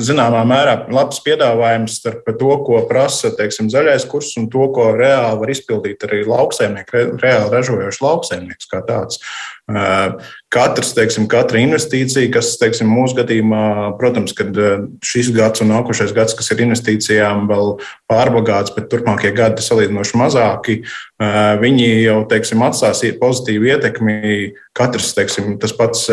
[0.00, 5.42] zināmā mērā labs piedāvājums starp to, ko prasa teiksim, zaļais kurs un to, ko reāli
[5.42, 9.20] var izpildīt arī lauksaimnieki, reāli ražojošs lauksaimnieks kā tāds.
[9.68, 14.56] Katrs, teiksim, katra investīcija, kas teiksim, mūsu gadījumā, protams, kad
[15.04, 17.74] šis gads un nākošais gads, kas ir investīcijām, vēl
[18.08, 20.78] pārbagāts, bet turpmākie gadi salīdzinoši mazāki,
[21.60, 24.16] viņi jau teiksim, atstās pozitīvu ietekmi.
[24.78, 26.04] Katrs, teiksim, tas pats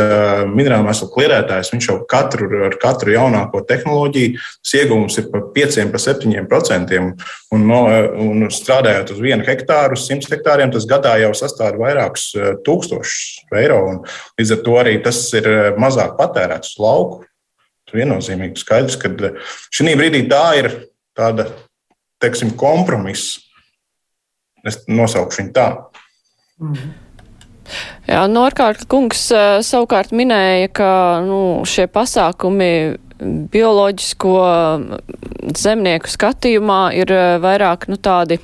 [0.50, 4.42] minerālu mēslu klierētājs, viņš jau katru, ar katru jaunāko tehnoloģiju,
[4.82, 7.12] iegūms ir pa 5, pa 7 procentiem.
[7.54, 7.84] Un, no,
[8.20, 12.32] un strādājot uz vienu hektāru, uz 100 hektāriem, tas gadā jau sastāv vairākus
[12.66, 13.80] tūkstošus eiro.
[13.92, 14.02] Un
[14.40, 17.24] līdz ar to arī tas ir eh, mazāk patērēts lauku.
[17.86, 20.72] Tas viennozīmīgi skaidrs, ka eh, šī brīdī tā ir
[21.18, 21.50] tāda,
[22.24, 23.42] teiksim, kompromiss.
[24.66, 25.68] Es nosaukšu viņu tā.
[26.58, 26.94] Mm.
[28.06, 30.90] Jā, Norkārt kungs eh, savukārt minēja, ka
[31.26, 32.72] nu, šie pasākumi
[33.20, 34.36] bioloģisko
[35.56, 38.38] zemnieku skatījumā ir eh, vairāk nu, tādi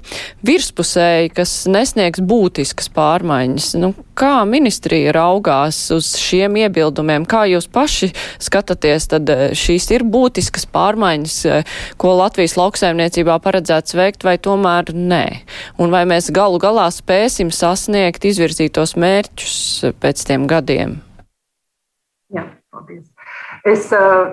[0.47, 3.71] virspusēji, kas nesniegs būtiskas pārmaiņas.
[3.81, 7.25] Nu, kā ministrija raugās uz šiem iebildumiem?
[7.29, 13.97] Kā jūs paši skatāties, tad eh, šīs ir būtiskas pārmaiņas, eh, ko Latvijas lauksaimniecībā paredzēts
[13.97, 15.25] veikt, vai tomēr nē?
[15.81, 19.57] Un vai mēs galu galā spēsim sasniegt izvirzītos mērķus
[19.99, 20.99] pēc tiem gadiem?
[22.31, 23.09] Jā, paldies.
[23.67, 24.31] Es uh,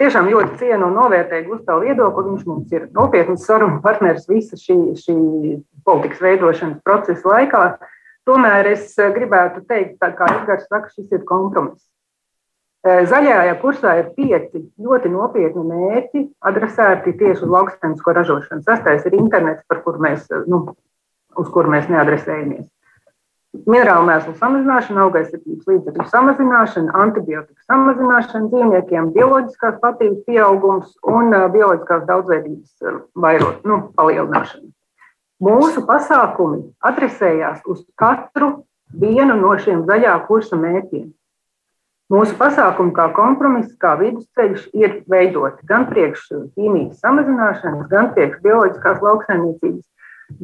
[0.00, 2.30] tiešām ļoti cienu un novērtēju Gustavu viedokli.
[2.30, 5.16] Viņš mums ir nopietns sarunu partners visa šī, šī
[5.86, 7.64] politikas veidošanas procesa laikā.
[8.26, 11.86] Tomēr es uh, gribētu teikt, tā kā Edgars saka, šis ir kompromiss.
[12.86, 18.66] Uh, zaļajā kursā ir pieci ļoti nopietni mērķi, adresēti tieši uz lauksaimniecisko ražošanu.
[18.66, 20.64] Sastais ir internets, kur mēs, nu,
[21.38, 22.66] uz kur mēs neadresējamies
[23.64, 32.88] minerālu mēslu samazināšana, augaisardzības līdzekļu samazināšana, antibiotiku samazināšana dzīvniekiem, bioloģiskās platības pieaugums un bioloģiskās daudzveidības
[33.26, 34.72] vairot, nu, palielināšana.
[35.46, 38.64] Mūsu pasākumi adresējās uz katru
[38.96, 41.10] vienu no šiem zaļā kursa mērķiem.
[42.12, 49.02] Mūsu pasākumi kā kompromiss, kā vidusceļš ir veidoti gan priekš ķīmijas samazināšanas, gan priekš bioloģiskās
[49.02, 49.86] lauksaimniecības,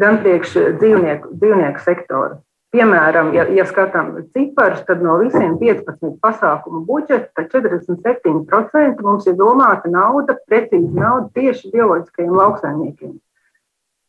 [0.02, 2.40] gan priekš dzīvnieku, dzīvnieku sektora.
[2.72, 9.90] Piemēram, ja, ja skatām ciparus, tad no visiem 15 pasākumu budžeta 47% mums ir domāta
[9.92, 13.12] nauda, precīzi nauda tieši bioloģiskajiem lauksaimniekiem.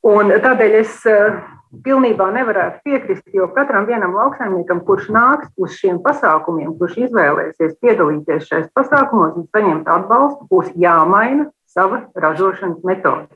[0.07, 1.41] Un tādēļ es uh,
[1.83, 8.47] pilnībā nevarētu piekrist, jo katram vienam lauksaimniekam, kurš nāks uz šiem pasākumiem, kurš izvēlēsies piedalīties
[8.47, 13.33] šajos pasākumos un saņemt atbalstu, būs jāmaina sava ražošanas metode.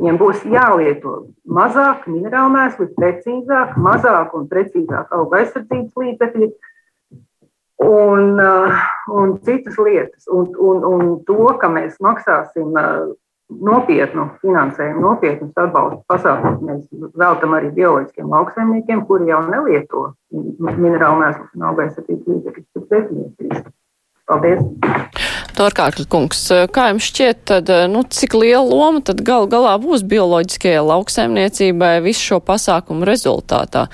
[0.00, 6.48] Viņiem būs jālieto mazāk minerālu mēslu, precīzāk, mazāk un precīzāk auga aizsardzības līdzekļi
[7.84, 8.80] un, uh,
[9.14, 10.26] un citas lietas.
[10.26, 13.12] Un, un, un to, ka mēs maksāsim uh,
[13.54, 21.54] nopietnu finansējumu, nopietnus atbalsta pasākumus, mēs veltam arī bioloģiskiem lauksaimniekiem, kuri jau nelieto minerālu mēslus
[21.54, 23.64] un auga aizsardzības līdzekļus.
[24.24, 25.43] Paldies!
[25.54, 26.42] Torkārkļa kungs,
[26.74, 32.32] kā jums šķiet, tad, nu, cik liela loma tad gal galā būs bioloģiskajai lauksaimniecībai visu
[32.32, 33.86] šo pasākumu rezultātā?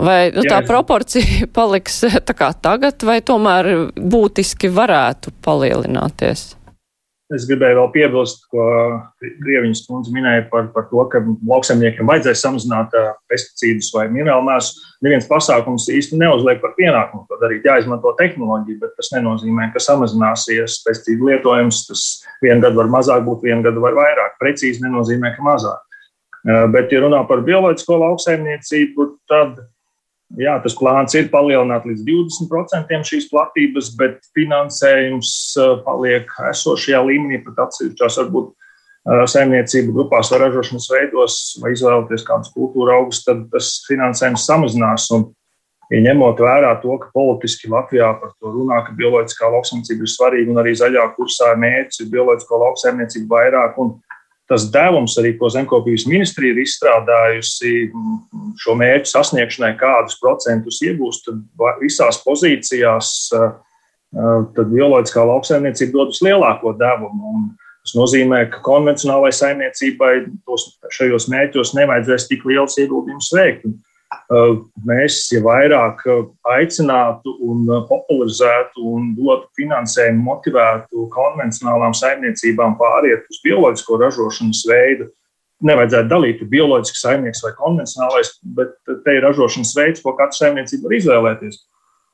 [0.00, 6.54] Vai nu, tā Jā, proporcija paliks tā kā tagad, vai tomēr būtiski varētu palielināties?
[7.34, 8.64] Es gribēju vēl piebilst, ko
[9.20, 12.94] Grieviņas kundze minēja par, par to, ka lauksaimniekiem vajadzēs samazināt
[13.30, 14.86] pesticīdus vai minerālu mēslu.
[15.06, 17.66] Neviens pasākums īsti neuzliek par pienākumu to darīt.
[17.68, 21.84] Jāizmanto tehnoloģija, bet tas nenozīmē, ka samazināsies pesticīdu lietojums.
[21.88, 22.06] Tas
[22.44, 24.36] vienu gadu var mazāk būt, vienu gadu var vairāk.
[24.42, 25.86] Precīzi nenozīmē, ka mazāk.
[26.72, 29.60] Bet, ja runā par bioloģisko lauksaimniecību, tad
[30.40, 37.42] Jā, tas plāns ir palielināt līdz 20% šīs platības, bet finansējums uh, paliek esošajā līmenī,
[37.44, 43.44] pat atsevišķās varbūt uh, saimniecību grupās vai ražošanas veidos, vai izvēlēties kādus kultūra augus, tad
[43.52, 45.10] tas finansējums samazinās.
[45.18, 45.26] Un,
[45.92, 50.54] ja ņemot vērā to, ka politiski Latvijā par to runā, ka bioloģiskā lauksaimniecība ir svarīga
[50.54, 53.98] un arī zaļā kursā mērķis ir bioloģisko lauksaimniecību vairāk un
[54.50, 57.74] tas devums, arī, ko Zemkopības ministrija ir izstrādājusi
[58.60, 61.30] šo mērķu sasniegšanai, kādus procentus iegūst,
[61.80, 63.12] visās pozīcijās
[64.10, 67.34] tad bioloģiskā lauksaimniecība dod vislielāko devumu.
[67.36, 67.44] Un
[67.86, 70.14] tas nozīmē, ka konvencionālai saimniecībai
[70.48, 70.66] tos,
[70.98, 73.70] šajos mērķos nevajadzēs tik liels ieguldījums veikt.
[73.70, 73.89] Un Eh,
[74.86, 83.26] mēs ja vairāk eh, aicinātu un eh, popularizētu un dotu finansējumu, motivētu konvencionālām saimniecībām pāriet
[83.30, 85.10] uz bioloģisko ražošanas veidu.
[85.66, 90.96] Nevajadzētu dalīt bioloģisks saimnieks vai konvencionālais, bet te ir ražošanas veids, ko katra saimniecība var
[90.96, 91.58] izvēlēties.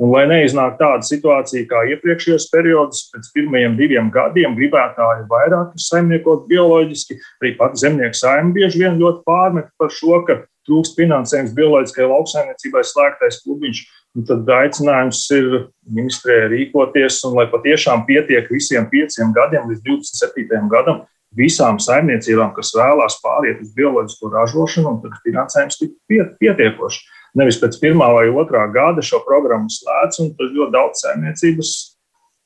[0.02, 6.44] Un lai neiznāk tāda situācija kā iepriekšējos periodos, pēc pirmajiem diviem gadiem gribētāji vairāk saimniekot
[6.50, 12.06] bioloģiski, arī pati zemnieku saimnieki bieži vien ļoti pārmet par šo, ka trūkst finansējums bioloģiskai
[12.10, 13.82] lauksaimniecībai slēgtais klubiņš.
[14.26, 15.48] Tad aicinājums ir
[15.92, 20.70] ministrē rīkoties, un lai patiešām pietiek visiem pieciem gadiem līdz 27.
[20.72, 21.04] gadam,
[21.36, 25.94] visām saimniecībām, kas vēlās pāriet uz bioloģisko ražošanu, un tad finansējums tik
[26.40, 27.04] pietiekoši.
[27.36, 31.72] Nevis pēc pirmā vai otrā gada šo programmu slēdz, un tad ļoti daudz saimniecības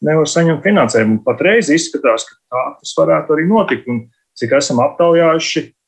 [0.08, 1.20] nevar saņemt finansējumu.
[1.22, 3.86] Patreiz izskatās, ka tā tas varētu arī notikt.
[3.92, 4.08] Un
[4.40, 5.79] cik esam aptaujājuši, Nu,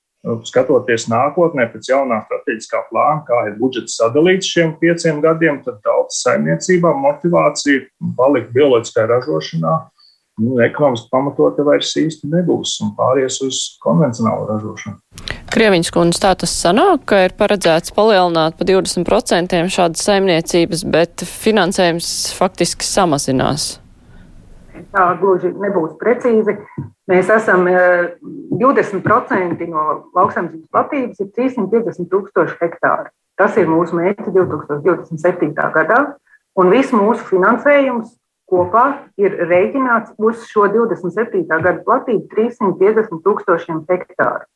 [0.46, 6.22] skatoties nākotnē pēc jaunā strateģiskā plāna, kā ir budžets sadalīts šiem pieciem gadiem, tad tautas
[6.26, 9.74] saimniecībām motivācija palikt bioloģiskajā ražošanā
[10.40, 14.98] nu, ekonomiski pamatota vairs īsti nebūs un pāries uz konvencionālu ražošanu.
[15.52, 22.32] Krieviņš kundze, tā tas sanāk, ka ir paredzēts palielināt pa 20% šādas saimniecības, bet finansējums
[22.38, 23.74] faktiski samazinās.
[24.92, 26.56] Tā gluži nebūs precīzi.
[27.12, 29.82] Mēs esam 20% eh, no
[30.16, 33.12] lauksaimniecības platības, ir 350 tūkstoši hektāri.
[33.36, 35.52] Tas ir mūsu mērķis 2027.
[35.74, 35.98] gadā,
[36.56, 38.14] un viss mūsu finansējums
[38.48, 38.84] kopā
[39.20, 41.44] ir rēķināts uz šo 27.
[41.50, 44.48] gada platību 350 tūkstošiem hektāru.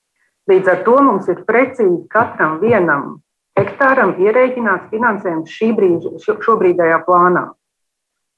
[0.49, 3.17] Līdz ar to mums ir precīzi katram vienam
[3.59, 7.49] hektāram ierēķināts finansējums šī brīža, šobrīdējā plānā.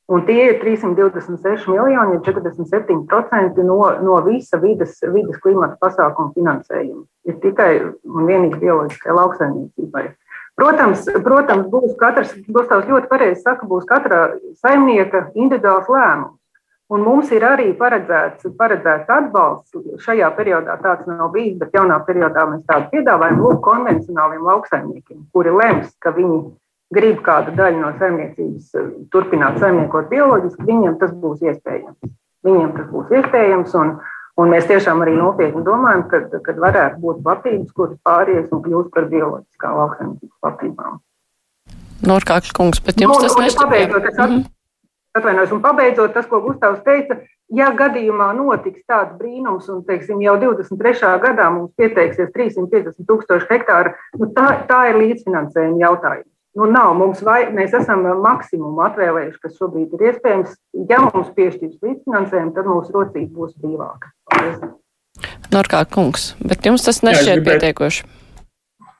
[0.09, 7.03] Un tie ir 326 miljoni, ja 47% no, no visa vidas, vidas klimata pasākumu finansējuma.
[7.29, 10.07] Ir tikai un vienīgi bioloģiskai lauksaimniecībai.
[10.59, 14.23] Protams, protams, būs katrs, Gustavs ļoti pareizi saka, būs katra
[14.62, 16.38] saimnieka individuāls lēmums.
[16.88, 19.77] Un mums ir arī paredzēts, paredzēts atbalsts.
[20.07, 25.53] Šajā periodā tāds nav bijis, bet jaunā periodā mēs tādu piedāvājam lūk konvencionāliem lauksaimniekiem, kuri
[25.53, 26.40] lems, ka viņi
[26.94, 32.14] grib kādu daļu no saimniecības eh, turpināt saimniekot bioloģiski, viņiem tas būs iespējams.
[32.46, 33.96] Viņiem tas būs iespējams, un,
[34.40, 38.92] un mēs tiešām arī nopietni domājam, ka, kad varētu būt platības, kuras pāries un kļūst
[38.94, 41.01] par bioloģiskā lauksaimniecības platībām.
[42.09, 44.46] Norkākļa kungs, bet jums nu, tas nešķiet.
[45.18, 47.16] Atvainojos, un pabeidzot tas, ko Gustavs teica,
[47.59, 51.14] ja gadījumā notiks tāds brīnums, un teiksim, jau 23.
[51.24, 56.38] gadā mums pieteiksies 350 tūkstoši hektāru, nu tā, tā ir līdzfinansējuma jautājums.
[56.59, 56.90] Nu, nav.
[56.99, 60.57] Mums vai, mēs esam maksimumu atvēlējuši, kas šobrīd ir iespējams.
[60.90, 64.11] Ja mums piešķirs līdzfinansējumu, tad mūsu rocība būs brīvāka.
[65.55, 68.09] Norkā kungs, bet jums tas nešķiet pietiekoši.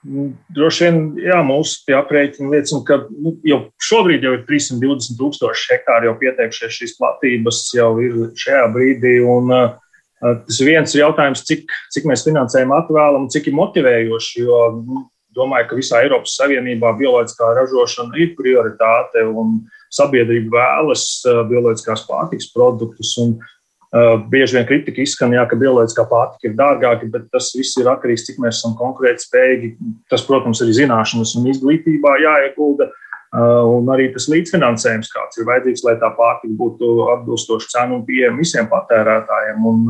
[0.09, 5.69] Nu, droši vien, jā, mūsu aprēķini liecina, ka nu, jau šobrīd jau ir 320 tūkstoši
[5.73, 9.19] hektāri jau pieteikušies šīs platības, jau ir šajā brīdī.
[9.27, 9.75] Un, uh,
[10.23, 14.47] tas ir viens jautājums, cik, cik mēs finansējam atvēlam, cik ir motivējoši.
[14.47, 19.61] Jo, nu, domāju, ka visā Eiropas Savienībā bioloģiskā ražošana ir prioritāte un
[19.95, 23.15] sabiedrība vēlas uh, bioloģiskās pārtikas produktus.
[23.23, 27.79] Un, uh, bieži vien kritika izskan, jā, ka bioloģiskā pārtika ir dārgāka, bet tas viss
[27.81, 29.75] ir atkarīgs no tā, cik mēs esam konkurētspējīgi.
[30.13, 32.91] Tas, protams, ir zināšanas un izglītībā jāiegulda.
[33.29, 38.07] Uh, un arī tas līdzfinansējums, kāds ir vajadzīgs, lai tā pārtika būtu atbilstoša cenu un
[38.07, 39.83] pieejama visiem patērētājiem un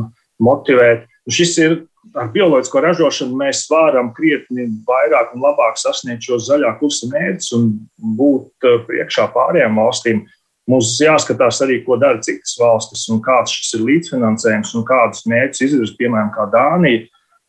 [0.43, 1.05] motivēt.
[1.29, 1.77] Šis ir
[2.17, 7.71] ar bioloģisko ražošanu mēs varam krietni vairāk un labāk sasniegt šos zaļā kursa mērķus un
[8.19, 10.23] būt eh, priekšā pārējām valstīm.
[10.69, 15.63] Mums jāskatās arī, ko dara citas valstis un kāds šis ir līdzfinansējums un kādus mērķus
[15.65, 17.07] izvirz, piemēram, kā Dānija.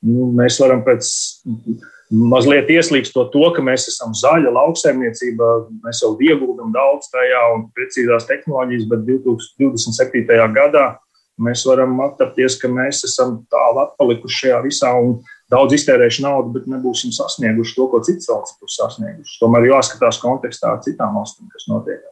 [0.08, 1.10] Nu, mēs varam pēc
[2.10, 5.50] mazliet ieslīgstot to, ka mēs esam zaļa lauksaimniecība,
[5.84, 10.48] mēs jau ieguldam daudz tajā un precīzās tehnoloģijas, bet 2027.
[10.56, 10.86] gadā
[11.42, 15.18] mēs varam attapties, ka mēs esam tālu atpalikuši šajā visā un
[15.50, 19.38] daudz iztērējuši naudu, bet nebūsim sasnieguši to, ko citas valsts būs sasniegušas.
[19.42, 22.04] Tomēr jāskatās kontekstā ar citām valstīm, kas notiek.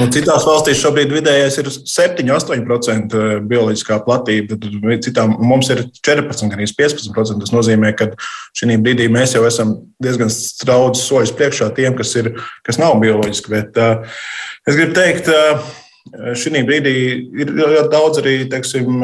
[0.00, 4.56] Nu, citās valstīs šobrīd vidējais ir 7-8% bioloģiskā platība.
[5.04, 7.42] Citām mums ir 14, gan 15%.
[7.42, 8.08] Tas nozīmē, ka
[8.56, 10.32] šī brīdī mēs jau esam diezgan
[10.68, 12.32] daudz soļus priekšā tiem, kas, ir,
[12.66, 13.52] kas nav bioloģiski.
[13.52, 14.24] Bet, uh,
[14.64, 15.60] es gribu teikt, uh,
[16.12, 16.92] Šī brīdī
[17.40, 19.00] ir ļoti daudz arī teiksim,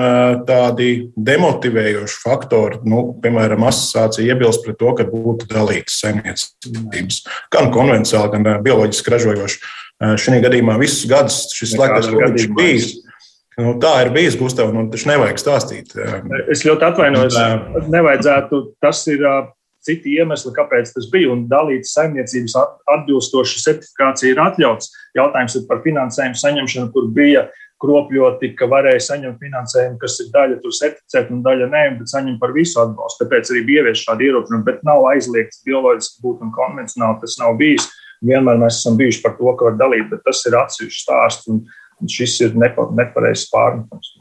[0.48, 2.82] tādi demotivējoši faktori.
[2.84, 7.20] Nu, piemēram, asociācija iebilst pret to, ka būtu dalītas saimniecības,
[7.54, 9.60] gan konvencionāli, gan bioloģiski ražojoši.
[10.20, 12.92] Šī gadījumā visus gadus šis slēgtais ir bijis.
[13.58, 15.96] Nu, tā ir bijis, Gustavs, un taču nevajag stāstīt.
[16.52, 17.38] Es ļoti atvainojos.
[17.90, 18.60] Nevajadzētu.
[18.84, 19.24] Tas ir
[19.88, 21.32] citi iemesli, kāpēc tas bija.
[21.34, 22.56] Un dalītas saimniecības
[22.94, 24.92] atbilstoša certifikācija ir atļauts.
[25.18, 27.48] Jautājums ir par finansējumu saņemšanu, kur bija
[27.82, 32.38] kropļoti, ka varēja saņemt finansējumu, kas ir daļa tur certificēta un daļa nē, bet saņem
[32.40, 33.24] par visu atbalstu.
[33.24, 37.54] Tāpēc arī bija ieviesta šāda ierobežojuma, bet nav aizliegts bioloģiski būt un konvencionāli tas nav
[37.60, 37.86] bijis.
[38.26, 41.62] Vienmēr mēs esam bijuši par to, ka var dalīt, bet tas ir atsevišķs stāsts un
[42.10, 44.17] šis ir nepa, nepareizs pārmetums.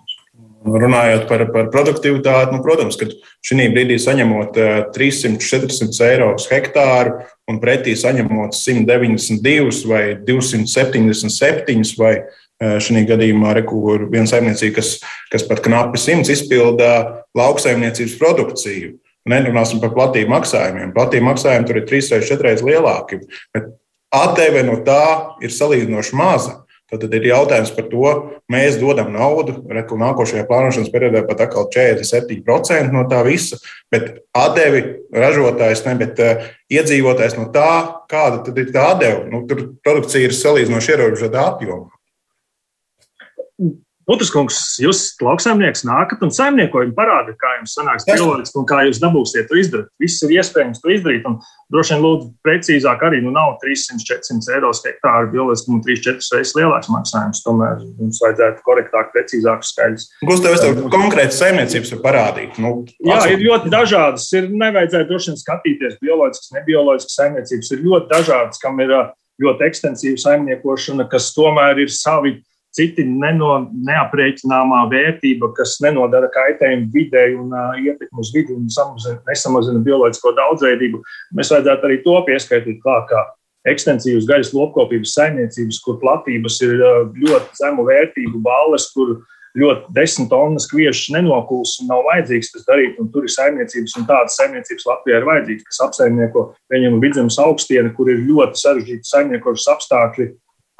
[0.66, 3.06] Runājot par, par produktivitāti, nu, protams, ka
[3.46, 4.58] šī brīdī saņemot
[4.96, 13.54] 300-400 eh, eiro uz hektāru un pretī saņemot 192 vai 277 vai eh, šī gadījumā
[13.62, 14.98] ir viena saimniecība, kas,
[15.32, 16.94] kas pat knapi 100 izpildā
[17.38, 18.96] lauksaimniecības produkciju.
[19.28, 20.94] Nerunāsim par platību maksājumiem.
[20.96, 23.22] Platību maksājumi tur ir trīs vai četras lielāki.
[23.56, 23.76] Bet
[24.14, 26.62] Atdeve no tā ir salīdzinoši maza.
[26.88, 28.12] Tad ir jautājums par to,
[28.48, 33.60] mēs dodam naudu, reku nākošajā plānošanas periodā pat atkal 47% no tā visa,
[33.92, 37.74] bet atdevi ražotājs, ne, bet uh, iedzīvotājs no tā,
[38.08, 39.28] kāda tad ir tā atdeve.
[39.34, 41.92] Nu, tur produkcija ir salīdzinoši ierobežota apjomā.
[44.08, 49.50] Putuskungs, jūs lauksaimnieks nākat un saimniekojat, parādat, kā jums sanāks bioloģiski un kā jūs dabūsiet
[49.50, 49.90] to izdarīt.
[50.00, 51.28] Viss ir iespējams to izdarīt.
[51.28, 51.42] Un
[51.74, 56.90] droši vien lūdzu precīzāk arī, nu nav 300-400 eiro hektāru bioloģiski un 3-4 reizes lielāks
[56.94, 57.44] maksājums.
[57.46, 60.08] Tomēr mums vajadzētu korektāk, precīzāk skaidrs.
[60.28, 62.60] Gustav, es tev konkrēti saimniecības var parādīt.
[62.64, 64.28] Nu, Jā, ir ļoti dažādas.
[64.38, 67.72] Ir nevajadzētu droši vien skatīties bioloģiskas, nebioloģiskas saimniecības.
[67.76, 68.96] Ir ļoti dažādas, kam ir
[69.44, 72.38] ļoti ekstensīva saimniekošana, kas tomēr ir savi
[72.78, 73.54] citi neno,
[73.88, 80.36] neaprēķināmā vērtība, kas nenodara kaitējumu videi un uh, ietekmi uz vidi un samazina, nesamazina bioloģisko
[80.38, 81.02] daudzveidību.
[81.38, 83.24] Mēs vajadzētu arī to pieskaitīt klāt, kā
[83.68, 89.18] ekstensīvas gaļas lopkopības saimniecības, kur platības ir ļoti zemu vērtību balles, kur
[89.58, 92.98] ļoti desmit tonnas kviešas nenokūs un nav vajadzīgs tas darīt.
[93.14, 98.12] Tur ir saimniecības, un tādas saimniecības Latvijā ir vajadzīgas, kas apsaimnieko viņam vidzemes augstieni, kur
[98.14, 100.30] ir ļoti sarežģīti saimniekošanas apstākļi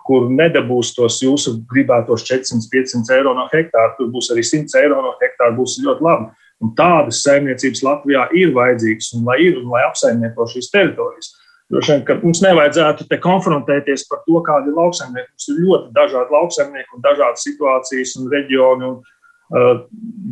[0.08, 3.94] kur nedabūs tos jūsu gribētos 400-500 eiro no hektāra.
[3.98, 6.30] Tur būs arī 100 eiro no hektāra, būs ļoti labi.
[6.64, 11.36] Un tādas saimniecības Latvijā ir vajadzīgas, un lai ir un lai apsaimnieko šīs teritorijas.
[11.68, 15.28] Droši vien, ka mums nevajadzētu te konfrontēties par to, kāda ir lauksaimnieki.
[15.34, 18.88] Mums ir ļoti dažādi lauksaimnieki un dažādas situācijas un reģioni.
[18.88, 19.20] Un,
[19.52, 19.84] uh,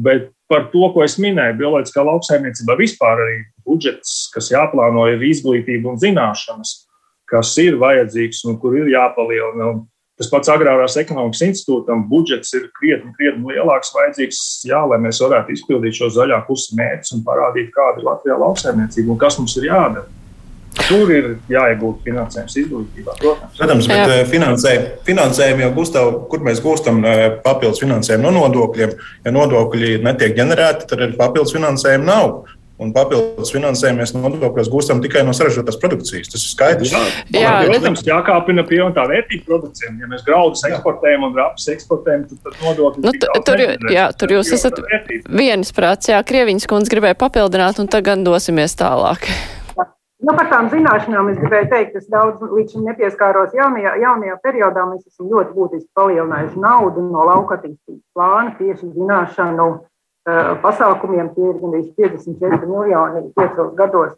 [0.08, 5.92] bet par to, ko es minēju, bioloģiskā lauksaimniecībā vispār arī budžets, kas jāplāno, ir izglītība
[5.92, 6.78] un zināšanas
[7.30, 9.70] kas ir vajadzīgs un kur ir jāpalielina.
[9.72, 9.84] Un
[10.20, 15.56] tas pats agrārās ekonomikas institūtam budžets ir krietni, krietni lielāks, vajadzīgs, jā, lai mēs varētu
[15.56, 19.72] izpildīt šo zaļā kursa mērķus un parādīt, kāda ir Latvijā lauksaimniecība un kas mums ir
[19.72, 20.08] jādara.
[20.76, 23.16] Tur ir jāiegūt finansējums izglītībā.
[23.22, 24.08] Protams, protams bet Jā.
[24.12, 24.74] Eh, finansē,
[25.08, 28.92] finansējumu jau gūstam, kur mēs gūstam eh, papildus finansējumu no nodokļiem.
[29.26, 32.36] Ja nodokļi netiek ģenerēti, tad arī papildus finansējumu nav.
[32.76, 36.28] Un papildus finansējumu mēs nodokļos gūstam tikai no sarežģītās produkcijas.
[36.34, 36.92] Tas ir skaidrs.
[36.92, 40.02] Jā, jā protams, jākāpina pievienotā vērtība produkcijām.
[40.04, 43.16] Ja mēs graudus eksportējam un rapus eksportējam, tad, tad nodokļi nu,
[43.48, 43.64] tur,
[43.96, 44.82] jā, tur jūs esat
[45.32, 46.12] vienas prāts.
[46.12, 49.30] Jā, Krieviņas kundze gribēja papildināt, un tagad dosimies tālāk.
[50.26, 53.56] Nu, par tām zināšanām es gribēju teikt, es daudz līdz šim nepieskāros.
[53.56, 59.68] Jaunajā, jaunajā periodā mēs esam ļoti būtiski palielinājuši naudu no lauka attīstības plāna tieši zināšanu
[60.26, 61.30] pasākumiem.
[61.36, 64.16] Tie ir gandrīz 54 miljoni piecos gados.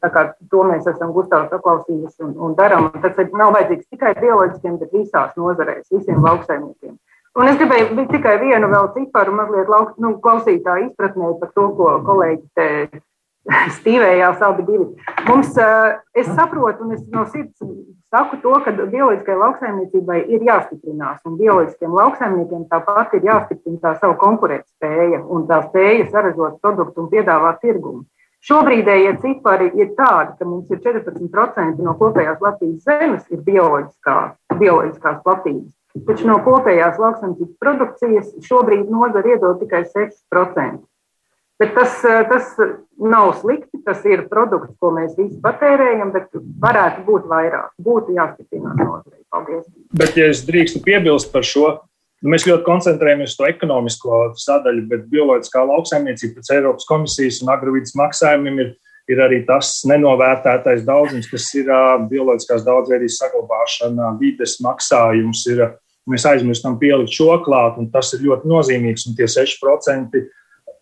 [0.52, 2.90] To mēs esam Gustavs saklausījuši un, un darām.
[3.04, 6.96] Tas nav vajadzīgs tikai bioloģiskiem, bet visās nozarēs, visiem lauksaimniekiem.
[7.38, 11.92] Un es gribēju tikai vienu vēl ciparu mazliet lauk, nu, klausītāju izpratnē par to, ko
[12.08, 12.70] kolēģi te
[13.78, 14.88] stīvējās abi divi.
[15.28, 15.54] Mums,
[16.18, 17.62] es saprotu, un es no sirds
[18.14, 24.16] saku to, ka bioloģiskai lauksaimniecībai ir jāstiprinās, un bioloģiskiem lauksaimniekiem tāpat ir jāstiprina tā savu
[24.22, 28.06] konkurētspēja un tā spēja saražot produktu un piedāvāt tirgumu.
[28.48, 34.18] Šobrīdējie ja cipari ir tādi, ka mums ir 14% no kopējās Latvijas zemes ir bioloģiskā,
[34.60, 35.74] bioloģiskās platības.
[36.08, 40.86] Taču no kopējās lauksaimniecības produkcijas šobrīd nozara iedod tikai 6%.
[41.58, 42.54] Bet tas, tas
[43.02, 43.80] nav slikti.
[43.86, 47.72] Tas ir produkts, ko mēs visi patērējam, bet varētu būt vairāk.
[47.82, 49.22] Būtu jāstiprinās nozarei.
[49.34, 49.64] Paldies.
[49.96, 51.72] Bet, ja es drīkstu piebilst par šo,
[52.22, 57.54] nu, mēs ļoti koncentrējamies uz to ekonomisko sadaļu, bet bioloģiskā lauksaimniecība pēc Eiropas komisijas un
[57.56, 58.72] agrovidas maksājumiem ir,
[59.10, 65.48] ir arī tas nenovērtētais daudzums, kas ir uh, bioloģiskās daudzveidības saglabāšana, vides maksājums.
[65.54, 65.70] Ir,
[66.08, 69.10] mēs aizmirstam pielikt šo klāt, un tas ir ļoti nozīmīgs.
[69.10, 70.22] Un tie 6%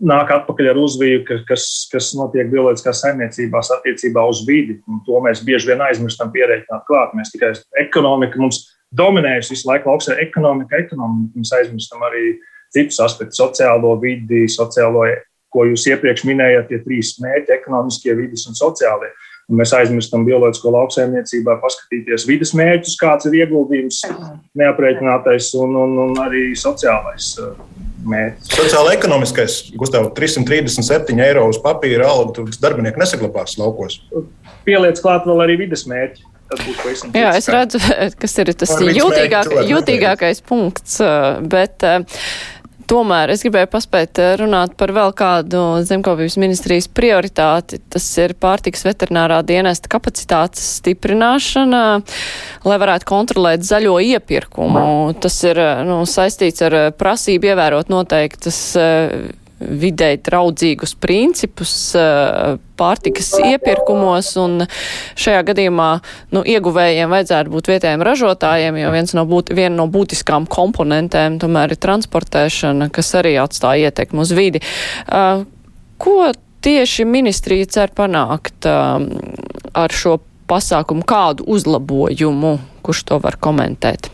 [0.04, 4.80] nāk atpakaļ ar uzviju, kas, kas notiek bioloģiskās saimniecībās attiecībā uz vidi.
[4.90, 7.14] Un to mēs bieži vien aizmirstam pierēķināt klāt.
[7.18, 7.54] Mēs tikai
[7.86, 8.64] ekonomika mums
[8.96, 11.40] dominējusi visu laiku lauksē ekonomika, ekonomika.
[11.40, 12.36] Mēs aizmirstam arī
[12.76, 15.08] citus aspektus- sociālo vidi, sociālo,
[15.52, 19.12] ko jūs iepriekš minējāt, tie trīs mērķi- ekonomiskie, vidas un sociālie.
[19.46, 24.02] Un mēs aizmirstam bioloģisko lauksaimniecībā, paskatīties vidas mērķus, kāds ir ieguldījums,
[24.58, 27.52] neaprēķinātais un, un, un arī sociālais uh,
[28.10, 28.56] mērķis.
[28.58, 34.00] Sociāla ekonomiskais, Gustav, 337 eiro uz papīra algu, tas darbinieki nesaglabās laukos.
[34.66, 36.26] Pieliec klāt vēl arī vidas mērķi.
[37.14, 37.80] Jā, es redzu,
[38.22, 42.02] kas ir tas jūtīgāk, jūtīgākais punkts, uh, bet uh,
[42.86, 47.80] Tomēr es gribēju paspēt eh, runāt par vēl kādu zemkopības ministrijas prioritāti.
[47.90, 51.82] Tas ir pārtiks veterinārā dienesta kapacitātes stiprināšana,
[52.68, 54.86] lai varētu kontrolēt zaļo iepirkumu.
[55.22, 58.62] Tas ir eh, nu, saistīts ar eh, prasību ievērot noteiktas
[59.60, 61.74] videi draudzīgus principus
[62.76, 64.66] pārtikas iepirkumos, un
[65.16, 65.90] šajā gadījumā
[66.36, 71.76] nu, ieguvējiem vajadzētu būt vietējiem ražotājiem, jo viens no būt, viena no būtiskām komponentēm tomēr
[71.76, 74.64] ir transportēšana, kas arī atstāja ietekmu uz vidi.
[75.06, 76.18] Ko
[76.66, 84.12] tieši ministrija cer panākt ar šo pasākumu, kādu uzlabojumu, kurš to var komentēt?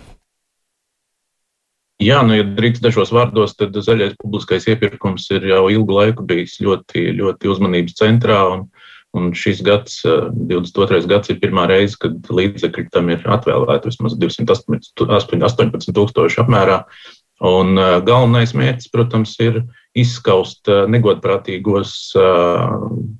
[2.01, 6.55] Jā, nu, ja drīkst dažos vārdos, tad zaļais publiskais iepirkums ir jau ilgu laiku bijis
[6.63, 8.39] ļoti, ļoti uzmanības centrā.
[8.55, 8.63] Un,
[9.17, 10.97] un šis gads, 22.
[10.97, 16.79] Eh, gads, ir pirmā reize, kad līdzekļi tam ir atvēlēti vismaz 218 tūkstoši apmērā.
[17.51, 19.61] Un eh, galvenais mērķis, protams, ir
[19.93, 21.93] izskaust eh, negodprātīgos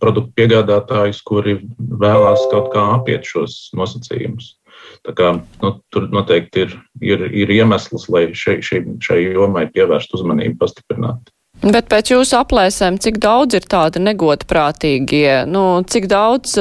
[0.01, 4.55] produktu piegādātājus, kuri vēlās kaut kā apiet šos nosacījumus.
[5.01, 5.31] Kā,
[5.63, 11.33] nu, tur noteikti ir, ir, ir iemesls, lai šai, šai, šai jomai pievērst uzmanību pastiprināti.
[11.61, 16.55] Bet pēc jūsu aplēsēm, cik daudz ir tādi negodprātīgie, nu, cik daudz,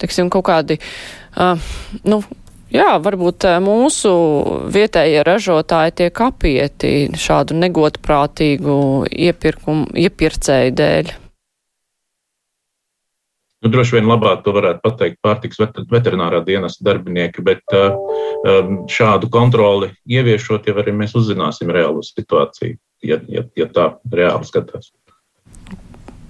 [0.00, 0.78] teiksim, kaut kādi,
[1.36, 1.56] uh,
[2.08, 2.20] nu,
[2.72, 4.12] jā, varbūt mūsu
[4.72, 8.76] vietējie ražotāji tiek apieti šādu negodprātīgu
[9.10, 11.12] iepirkumu, iepircēju dēļ?
[13.60, 15.60] Nu, droši vien labāk to varētu pateikt pārtiks
[15.92, 17.98] veterinārā dienas darbinieki, bet uh,
[18.48, 24.48] um, šādu kontroli ieviešot, jau arī mēs uzzināsim reālo situāciju, ja, ja, ja tā reāli
[24.48, 24.88] skatās.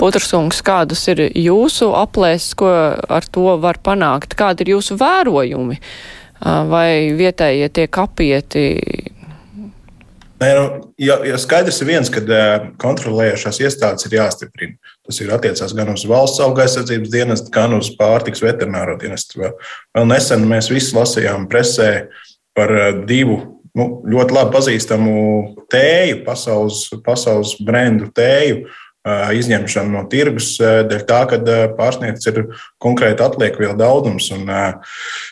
[0.00, 4.34] Putrsungs, kādas ir jūsu aplēses, ko ar to var panākt?
[4.34, 5.78] Kādi ir jūsu vērojumi?
[5.78, 8.66] Uh, vai vietējie tiek apieti
[10.40, 12.22] Nē, nu, ja, ja skaidrs ir viens, ka
[12.80, 14.78] kontrolējošās iestādes ir jāstiprina.
[15.04, 19.42] Tas ir attiecās gan uz valsts auga aizsardzības dienestu, gan uz pārtiks veterināro dienestu.
[19.44, 21.90] Vēl nesen mēs visi lasījām presē
[22.56, 22.72] par
[23.08, 23.36] divu
[23.76, 25.16] nu, ļoti labi pazīstamu
[25.72, 28.64] tēju, pasaules, pasaules brendu tēju,
[29.08, 31.38] izņemšanu no tirgus dēļ tā, ka
[31.78, 32.40] pārsniegts ir
[32.82, 34.28] konkrēti atliekvielu daudzums.
[34.36, 34.50] Un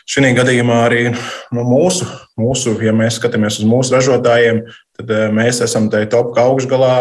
[0.09, 2.07] šī gadījumā arī nu, mūsu,
[2.39, 4.63] mūsu, ja mēs skatāmies uz mūsu ražotājiem,
[4.97, 6.95] tad mēs esam tajā topā augšgalā,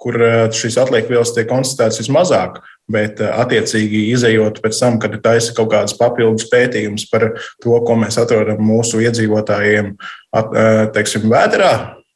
[0.00, 0.16] kur
[0.52, 2.62] šīs atliekvielas tiek konstatētas vismazāk.
[2.92, 7.30] Bet, attiecīgi, izējot pēc tam, kad taisa kaut kādas papildus pētījumus par
[7.64, 9.94] to, ko mēs atrodam mūsu iedzīvotājiem,
[10.36, 10.52] at,
[10.92, 11.70] teiksim, vēdā,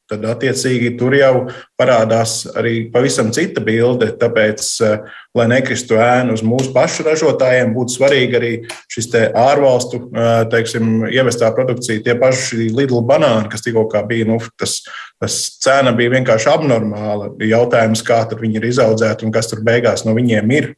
[0.09, 1.33] tad attiecīgi tur jau
[1.79, 4.11] parādās arī pavisam cita bilde.
[4.19, 4.99] Tāpēc, eh,
[5.37, 8.53] lai nekristu ēnu uz mūsu pašu ražotājiem, būtu svarīgi arī
[8.89, 14.29] šis ārvalstu eh, teiksim, ievestā produkcija, tie paši Lidl banāni, kas tikko bija.
[14.29, 14.81] Nu, tas,
[15.21, 17.35] tas cena bija vienkārši abnormāla.
[17.45, 20.73] Jautājums, kā viņi ir izaudzēti un kas tur beigās no viņiem ir.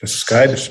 [0.00, 0.68] Tas ir skaidrs.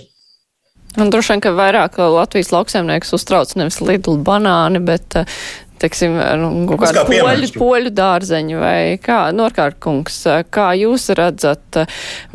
[0.97, 5.41] Un droši vien, ka vairāk Latvijas lauksaimnieks uztrauc nevis Lidl banāni, bet uh,
[5.81, 10.21] teiksim, nu, kādu poļu, poļu dārzeņu vai kā, Norkārkungs,
[10.53, 11.83] kā jūs redzat,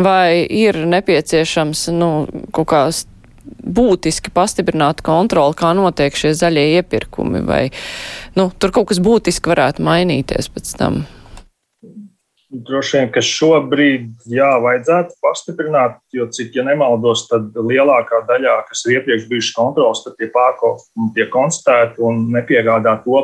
[0.01, 2.12] vai ir nepieciešams, nu,
[2.55, 2.84] kaut kā
[3.62, 7.64] būtiski pastiprināt kontroli, kā notiek šie zaļie iepirkumi, vai,
[8.38, 11.03] nu, tur kaut kas būtiski varētu mainīties pēc tam?
[12.53, 18.82] Droši vien, ka šobrīd jā, vajadzētu pastiprināt, jo, cik, ja nemaldos, tad lielākā daļā, kas
[18.84, 23.22] ir iepriekš bijušas kontrols, tad tie pārkopumi tiek konstatēti un nepiegādā to,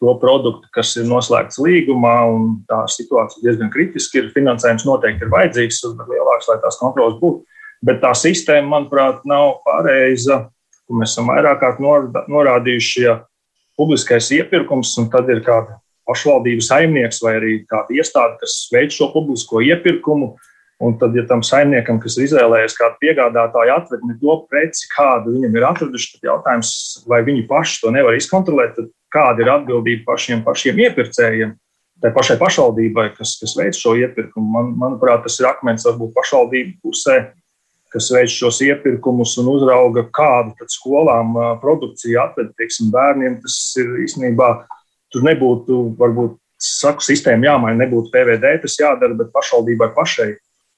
[0.00, 2.14] to produktu, kas ir noslēgts līgumā.
[2.70, 4.32] Tā situācija diezgan kritiska ir.
[4.32, 7.44] Finansējums noteikti ir vajadzīgs, bet lielāks, lai tās kontrolas būtu.
[7.84, 10.46] Bet tā sistēma, manuprāt, nav pareiza.
[10.88, 13.18] Mēs esam vairāk kārt norādījuši, ja
[13.76, 19.10] publiskais iepirkums, un tad ir kāda pašvaldības saimnieks vai arī kāda iestāde, kas veic šo
[19.14, 20.34] publisko iepirkumu.
[20.82, 25.36] Un tad, ja tam saimniekam, kas ir izvēlējies kādu piegādātāju, atved ne to preci, kādu
[25.36, 26.72] viņam ir atraduši, tad jautājums,
[27.08, 31.54] vai viņi paši to nevar izkontrolēt, tad kāda ir atbildība pašiem, pašiem iepirkējiem,
[32.02, 34.50] tai pašai pašvaldībai, kas, kas veic šo iepirkumu.
[34.50, 37.20] Man, manuprāt, tas ir akmens varbūt pašvaldību pusē,
[37.94, 43.38] kas veic šos iepirkumus un uzrauga, kādu skolām produkciju atved, teiksim, bērniem.
[43.44, 44.50] Tas ir īstenībā
[45.14, 50.34] tur nebūtu, varbūt, saku, sistēma jāmaina, nebūtu PVD, tas jādara, bet pašvaldībai pašai,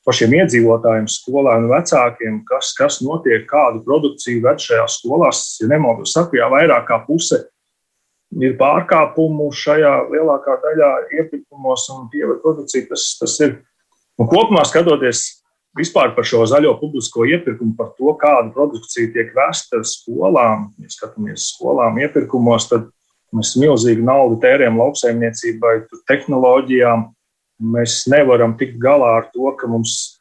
[0.07, 5.43] pašiem iedzīvotājiem, skolēniem, vecākiem, kas, kas notiek, kādu produkciju ved šajās skolās.
[5.63, 7.43] Ja nemaldos, saku, jā, vairāk kā puse
[8.43, 12.87] ir pārkāpumu šajā lielākā daļā iepirkumos un pievērst produkciju.
[12.91, 13.57] Tas, tas ir
[14.19, 15.25] nu, kopumā skatoties
[15.77, 20.71] vispār par šo zaļo publisko iepirkumu, par to, kāda produkcija tiek vesta skolām.
[20.83, 22.91] Ja skatāmies skolām iepirkumos, tad
[23.35, 25.75] Mēs milzīgi naudu tērējam lauksaimniecībai,
[26.07, 27.09] tehnoloģijām.
[27.73, 30.17] Mēs nevaram tikt galā ar to, ka mums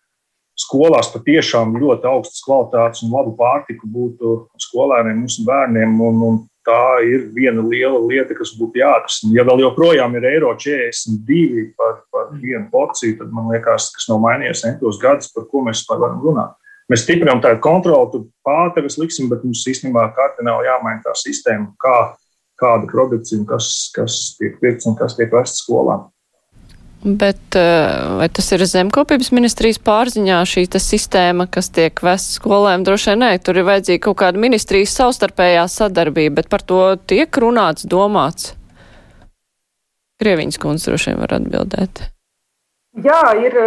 [0.60, 4.36] skolās patiešām ļoti augstas kvalitātes un labu pārtiku būtu
[4.70, 5.96] skolēniem, mūsu bērniem.
[6.02, 9.36] Un, un tā ir viena liela lieta, kas būtu jāatrisina.
[9.38, 14.24] Ja vēl joprojām ir eiro 42 par, par vienu porciju, tad man liekas, kas nav
[14.24, 16.56] mainījies entos gadus, par ko mēs varam runāt.
[16.92, 21.96] Mēs stiprinām tādu kontroli, tur pātagas liksim, bet mums īstenībā kardināli jāmaina tā sistēma, kā
[22.62, 26.04] kāda produkcija, kas, kas tiek pirkts un kas tiek vests skolā.
[27.06, 32.86] Bet eh, vai tas ir zemkopības ministrijas pārziņā šī sistēma, kas tiek vests skolēm?
[32.88, 37.30] Droši vien nē, tur ir vajadzīga kaut kāda ministrijas savstarpējā sadarbība, bet par to tiek
[37.30, 38.56] runāts, domāts.
[40.24, 42.02] Krieviņas kundze droši vien var atbildēt.
[43.06, 43.60] Jā, ir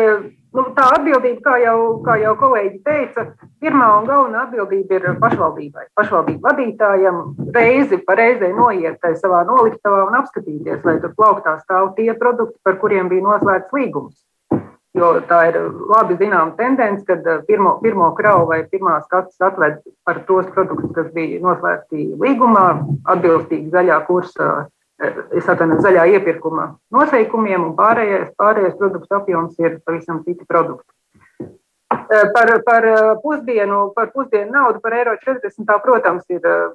[0.57, 3.25] Nu, tā atbildība, kā jau, kā jau kolēģi teica,
[3.61, 5.85] pirmā un galvenā atbildība ir pašvaldībai.
[5.99, 7.19] Pašvaldību vadītājam
[7.53, 12.57] reizi pa reizei noiet tajā savā noliktavā un apskatīties, lai tur plauktā stāv tie produkti,
[12.65, 14.17] par kuriem bija noslēgts līgums.
[14.97, 15.59] Jo tā ir
[15.93, 20.91] labi zināma tendence, kad eh, pirmo, pirmo kravu vai pirmās kastes atved par tos produktus,
[20.97, 22.67] kas bija noslēgti līgumā,
[23.13, 24.49] atbilstīgi zaļā kursa
[24.99, 30.91] atvainojos zaļā iepirkuma noseikumiem, un pārējais, pārējais produktu apjoms ir pavisam citi produkti.
[31.91, 36.71] Eh, par, par eh, pusdienu, par pusdienu naudu, par eiro 40, tā, protams, ir eh,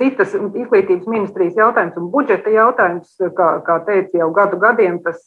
[0.00, 5.20] citas izglītības ministrijas jautājums un budžeta jautājums, kā, kā teicu, jau gadu gadiem tas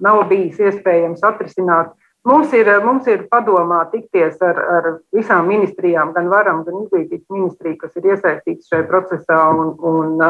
[0.00, 1.92] nav bijis iespējams atrisināt.
[2.26, 7.78] Mums ir, mums ir padomā tikties ar, ar visām ministrijām, gan varam, gan izglītības ministriju,
[7.80, 10.24] kas ir iesaistīts šajā procesā, un, un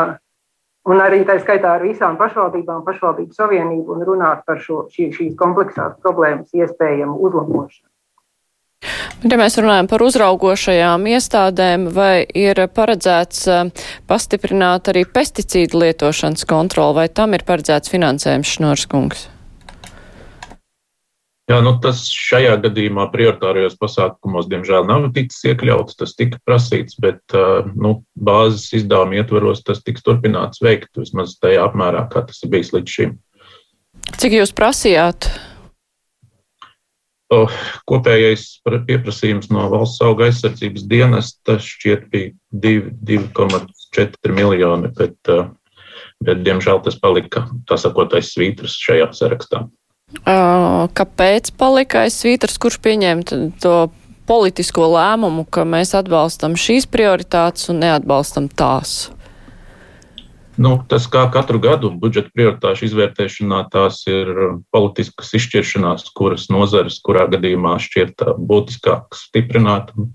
[0.89, 5.39] un arī tā skaitā ar visām pašvaldībām, pašvaldību savienību un runāt par šo, šī, šīs
[5.41, 7.87] kompleksās problēmas iespējamu uzlabošanu.
[9.20, 16.97] Ja mēs runājam par uzraugošajām iestādēm, vai ir paredzēts eh, pastiprināt arī pesticīdu lietošanas kontroli,
[17.03, 19.28] vai tam ir paredzēts finansējums Šnorskungs?
[21.51, 25.96] Jā, nu tas šajā gadījumā prioritārajos pasākumos, diemžēl, nav ticis iekļauts.
[25.98, 27.34] Tas tika prasīts, bet
[27.74, 32.70] nu, bāzes izdevuma ietvaros tas tiks turpināts veikt vismaz tajā apmērā, kā tas ir bijis
[32.76, 33.16] līdz šim.
[34.22, 35.26] Cik jūs prasījāt?
[37.34, 37.51] Oh,
[37.90, 38.46] kopējais
[38.86, 42.30] pieprasījums no valsts auga aizsardzības dienesta šķiet bija
[42.62, 45.34] 2,4 miljoni, bet,
[46.22, 49.66] bet diemžēl tas palika tā sakot aiz svītras šajā sarakstā.
[50.11, 53.75] Kāpēc palika aiz svītras, kurš pieņēma to
[54.31, 59.11] politisko lēmumu, ka mēs atbalstam šīs prioritātes un neatbalstam tās?
[60.61, 64.29] Nu, tas kā katru gadu budžeta prioritāšu izvērtēšanā, tās ir
[64.75, 69.95] politiskas izšķiršanās, kuras nozares, kurā gadījumā šķiet būtiskāk stiprināt.
[69.97, 70.11] Un,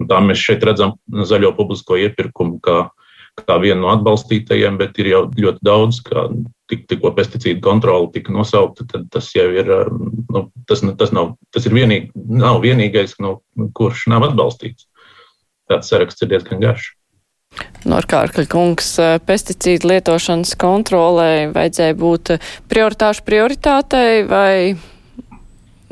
[0.00, 3.03] un tā mēs šeit redzam zaļo publisko iepirkumu kā uh,
[3.42, 6.28] kā vienu no atbalstītajiem, bet ir jau ļoti daudz, kā
[6.70, 9.70] tik, tikko pesticīdu kontrole tika nosaukta, tad tas jau ir,
[10.30, 13.40] nu, tas, tas, nav, tas ir vienīgi, nav vienīgais, no,
[13.76, 14.86] kurš nav atbalstīts.
[15.70, 16.92] Tāds saraksts ir diezgan garš.
[17.86, 18.88] Norkārkļa kungs
[19.28, 22.34] pesticīdu lietošanas kontrolē vajadzēja būt
[22.70, 24.74] prioritāšu prioritātei vai?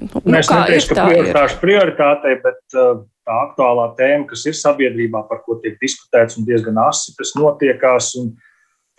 [0.03, 5.26] Nu, nu, es neteikšu, ka prioritāšu prioritātei, bet uh, tā aktuālā tēma, kas ir sabiedrībā,
[5.28, 8.14] par ko tiek diskutēts un diezgan asi tas notiekās.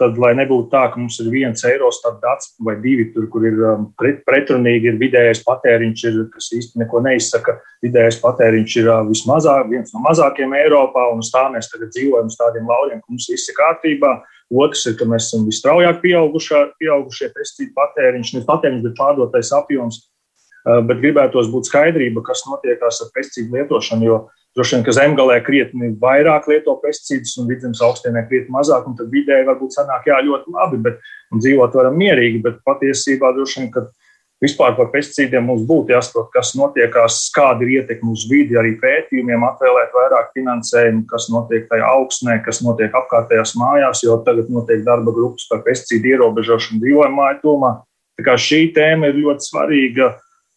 [0.01, 3.59] Tad, lai nebūtu tā, ka mums ir viens eiro dats vai divi, tur, kur ir
[3.61, 7.59] um, pret, pretrunīgi, ir vidējais patēriņš, ir, kas īsti neko neizsaka.
[7.85, 12.31] Vidējais patēriņš ir uh, vismazāk, viens no mazākajiem Eiropā, un uz tā mēs tagad dzīvojam
[12.33, 14.15] uz tādiem lauriem, ka mums viss ir kārtībā.
[14.63, 20.01] Otrs ir, ka mēs esam visstraujāk pieaugušie pesticīdu patēriņš, nevis patēriņš, bet pārdotais apjoms.
[20.63, 24.19] Uh, bet gribētos būt skaidrība, kas notiekās ar pesticīdu lietošanu, jo
[24.53, 29.09] Droši vien, ka zemgālē krietni vairāk lieto pesticīdus un vidzemes augstienē krietni mazāk, un tad
[29.09, 30.99] vidēji varbūt sanāk, jā, ļoti labi, bet
[31.33, 33.87] dzīvot varam mierīgi, bet patiesībā droši vien, ka
[34.45, 39.47] vispār par pesticīdiem mums būtu jāsaprot, kas notiekās, kāda ir ietekme uz vidi, arī pētījumiem
[39.47, 45.15] atvēlēt vairāk finansējumu, kas notiek tajā augsnē, kas notiek apkārtējās mājās, jo tagad notiek darba
[45.17, 47.73] grupas par pesticīdu ierobežošanu dzīvojamā tūmā.
[48.21, 50.11] Tā kā šī tēma ir ļoti svarīga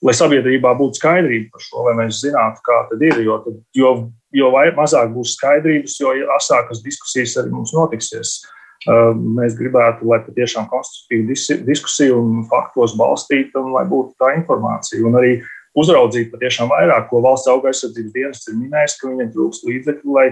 [0.05, 3.22] lai sabiedrībā būtu skaidrība par šo, lai mēs zinātu, kā tad ir.
[3.24, 3.92] Jo, tad, jo,
[4.36, 8.38] jo mazāk būs skaidrības, jo asākas diskusijas arī mums notiksies.
[8.86, 11.34] Uh, mēs gribētu, lai patiešām konstruktīva
[11.66, 15.01] diskusija un faktos balstīta, un lai būtu tā informācija.
[15.09, 15.32] Un arī
[15.76, 20.28] uzraudzīt patiešām vairāk, ko valsts auga aizsardzības dienas ir minējis, ka viņiem trūkst līdzekļu, lai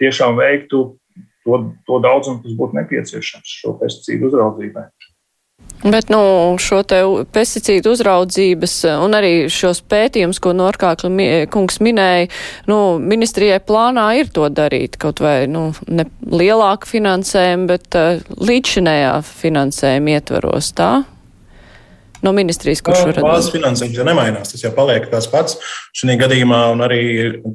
[0.00, 0.82] tiešām veiktu
[1.44, 4.86] to, to daudzumu, kas būtu nepieciešams šo pesticīdu uzraudzībai.
[5.84, 6.20] Bet nu,
[6.60, 6.98] šo te
[7.32, 11.08] pesticīdu uzraudzības un arī šos pētījumus, ko Norkākla
[11.52, 12.28] kungs minēja,
[12.68, 19.14] nu, ministrijai plānā ir to darīt, kaut vai nu, ne lielāku finansējumu, bet uh, līdzšinējā
[19.30, 20.92] finansējuma ietvaros tā
[22.26, 23.20] no ministrijas, kurš ir.
[23.24, 25.58] Bāzes finansējums jau nemainās, tas jau paliek tās pats.
[25.96, 27.02] Šī gadījumā un arī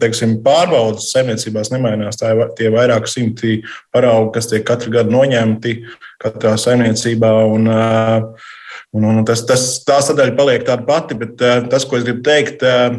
[0.01, 2.19] teiksim, pārbaudas saimniecībās nemainās.
[2.21, 3.59] Tā ir tie vairāk simti
[3.93, 5.77] paraugi, kas tiek katru gadu noņemti
[6.21, 7.33] katrā saimniecībā.
[7.55, 8.53] Un, uh,
[8.95, 12.21] Un, un tas, tas, tā sadaļa paliek tāda pati, bet uh, tas, ko es gribu
[12.23, 12.93] teikt uh,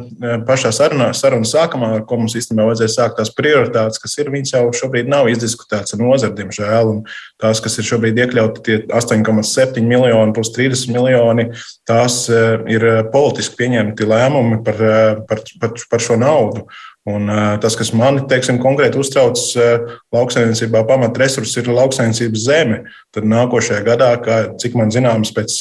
[0.45, 4.53] pašā sarunā, sarunas sākumā, ar ko mums īstenībā vajadzēja sākt tās prioritātes, kas ir, viņas
[4.53, 6.91] jau šobrīd nav izdiskutētas ar nozari, diemžēl.
[6.93, 7.01] Un
[7.41, 11.49] tās, kas ir šobrīd iekļauti, tie 8,7 miljoni plus 30 miljoni,
[11.89, 14.85] tās ir politiski pieņemti lēmumi par,
[15.31, 16.67] par, par, par šo naudu.
[17.07, 17.29] Un,
[17.63, 19.39] tas, kas man teiksim, konkrēti uztrauc
[20.15, 22.81] lauksaimniecībā, pamatresurss ir lauksaimniecības zeme.
[23.15, 25.55] Tad nākošajā gadā, kā, cik man zināms, pēc,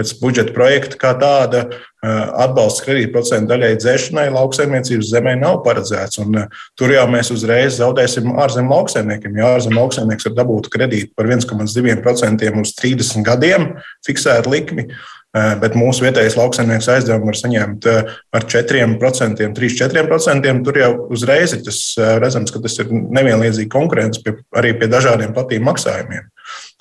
[0.00, 1.66] pēc budžeta projekta kā tāda,
[2.00, 6.22] atbalsts kredītprocentu daļai dzēšanai lauksaimniecības zemē nav paredzēts.
[6.24, 6.46] Un,
[6.80, 9.36] tur jau mēs uzreiz zaudēsim ārzemju lauksaimniekiem.
[9.36, 13.72] Ja ārzemju lauksaimnieks var dabūt kredītu par 1,2% uz 30 gadiem,
[14.08, 14.88] fiksētu likmi.
[15.30, 20.54] Eh, bet mūsu vietējais lauksaimnieks aizdevumu var saņemt eh, ar 4%, 3-4%.
[20.66, 25.30] Tur jau uzreiz ir eh, redzams, ka tas ir nevienlīdzīgi konkurence pie, arī pie dažādiem
[25.36, 26.26] platīm maksājumiem.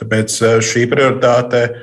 [0.01, 1.77] Tāpēc šī prioritāte ir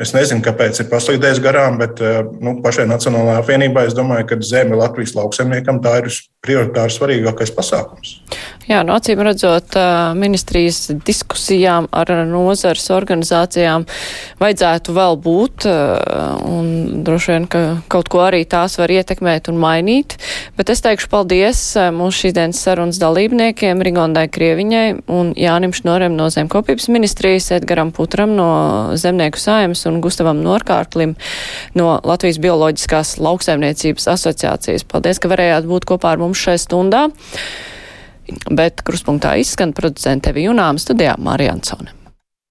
[0.00, 4.38] Es nezinu, kāpēc ir paslīdējis garām, bet eh, nu, pašai Nacionālajā apvienībā es domāju, ka
[4.48, 6.08] zeme Latvijas lauksaimniekam tā ir
[6.40, 8.14] prioritāri svarīgākais pasākums.
[8.64, 13.84] Jā, no acīm redzot, eh, ministrijas diskusijām ar nozars organizācijām
[14.40, 19.60] vajadzētu vēl būt, eh, un droši vien, ka kaut ko arī tās var ietekmēt un
[19.60, 20.16] mainīt.
[20.56, 21.60] Bet es teikšu paldies
[21.92, 28.96] mūsu šīsdienas sarunas dalībniekiem Rigondai Krieviņai un Jānim Šnorem no Zemkopības ministrijas, Edgaram Putram no
[28.96, 31.16] Zemnieku saimas un Gustavam Norkārtlim
[31.78, 34.86] no Latvijas Bioloģiskās lauksaimniecības asociācijas.
[34.88, 37.08] Paldies, ka varējāt būt kopā ar mums šai stundā.
[38.50, 41.99] Bet kruspunktā izskan producente Vijunām studijā Marija Ansone.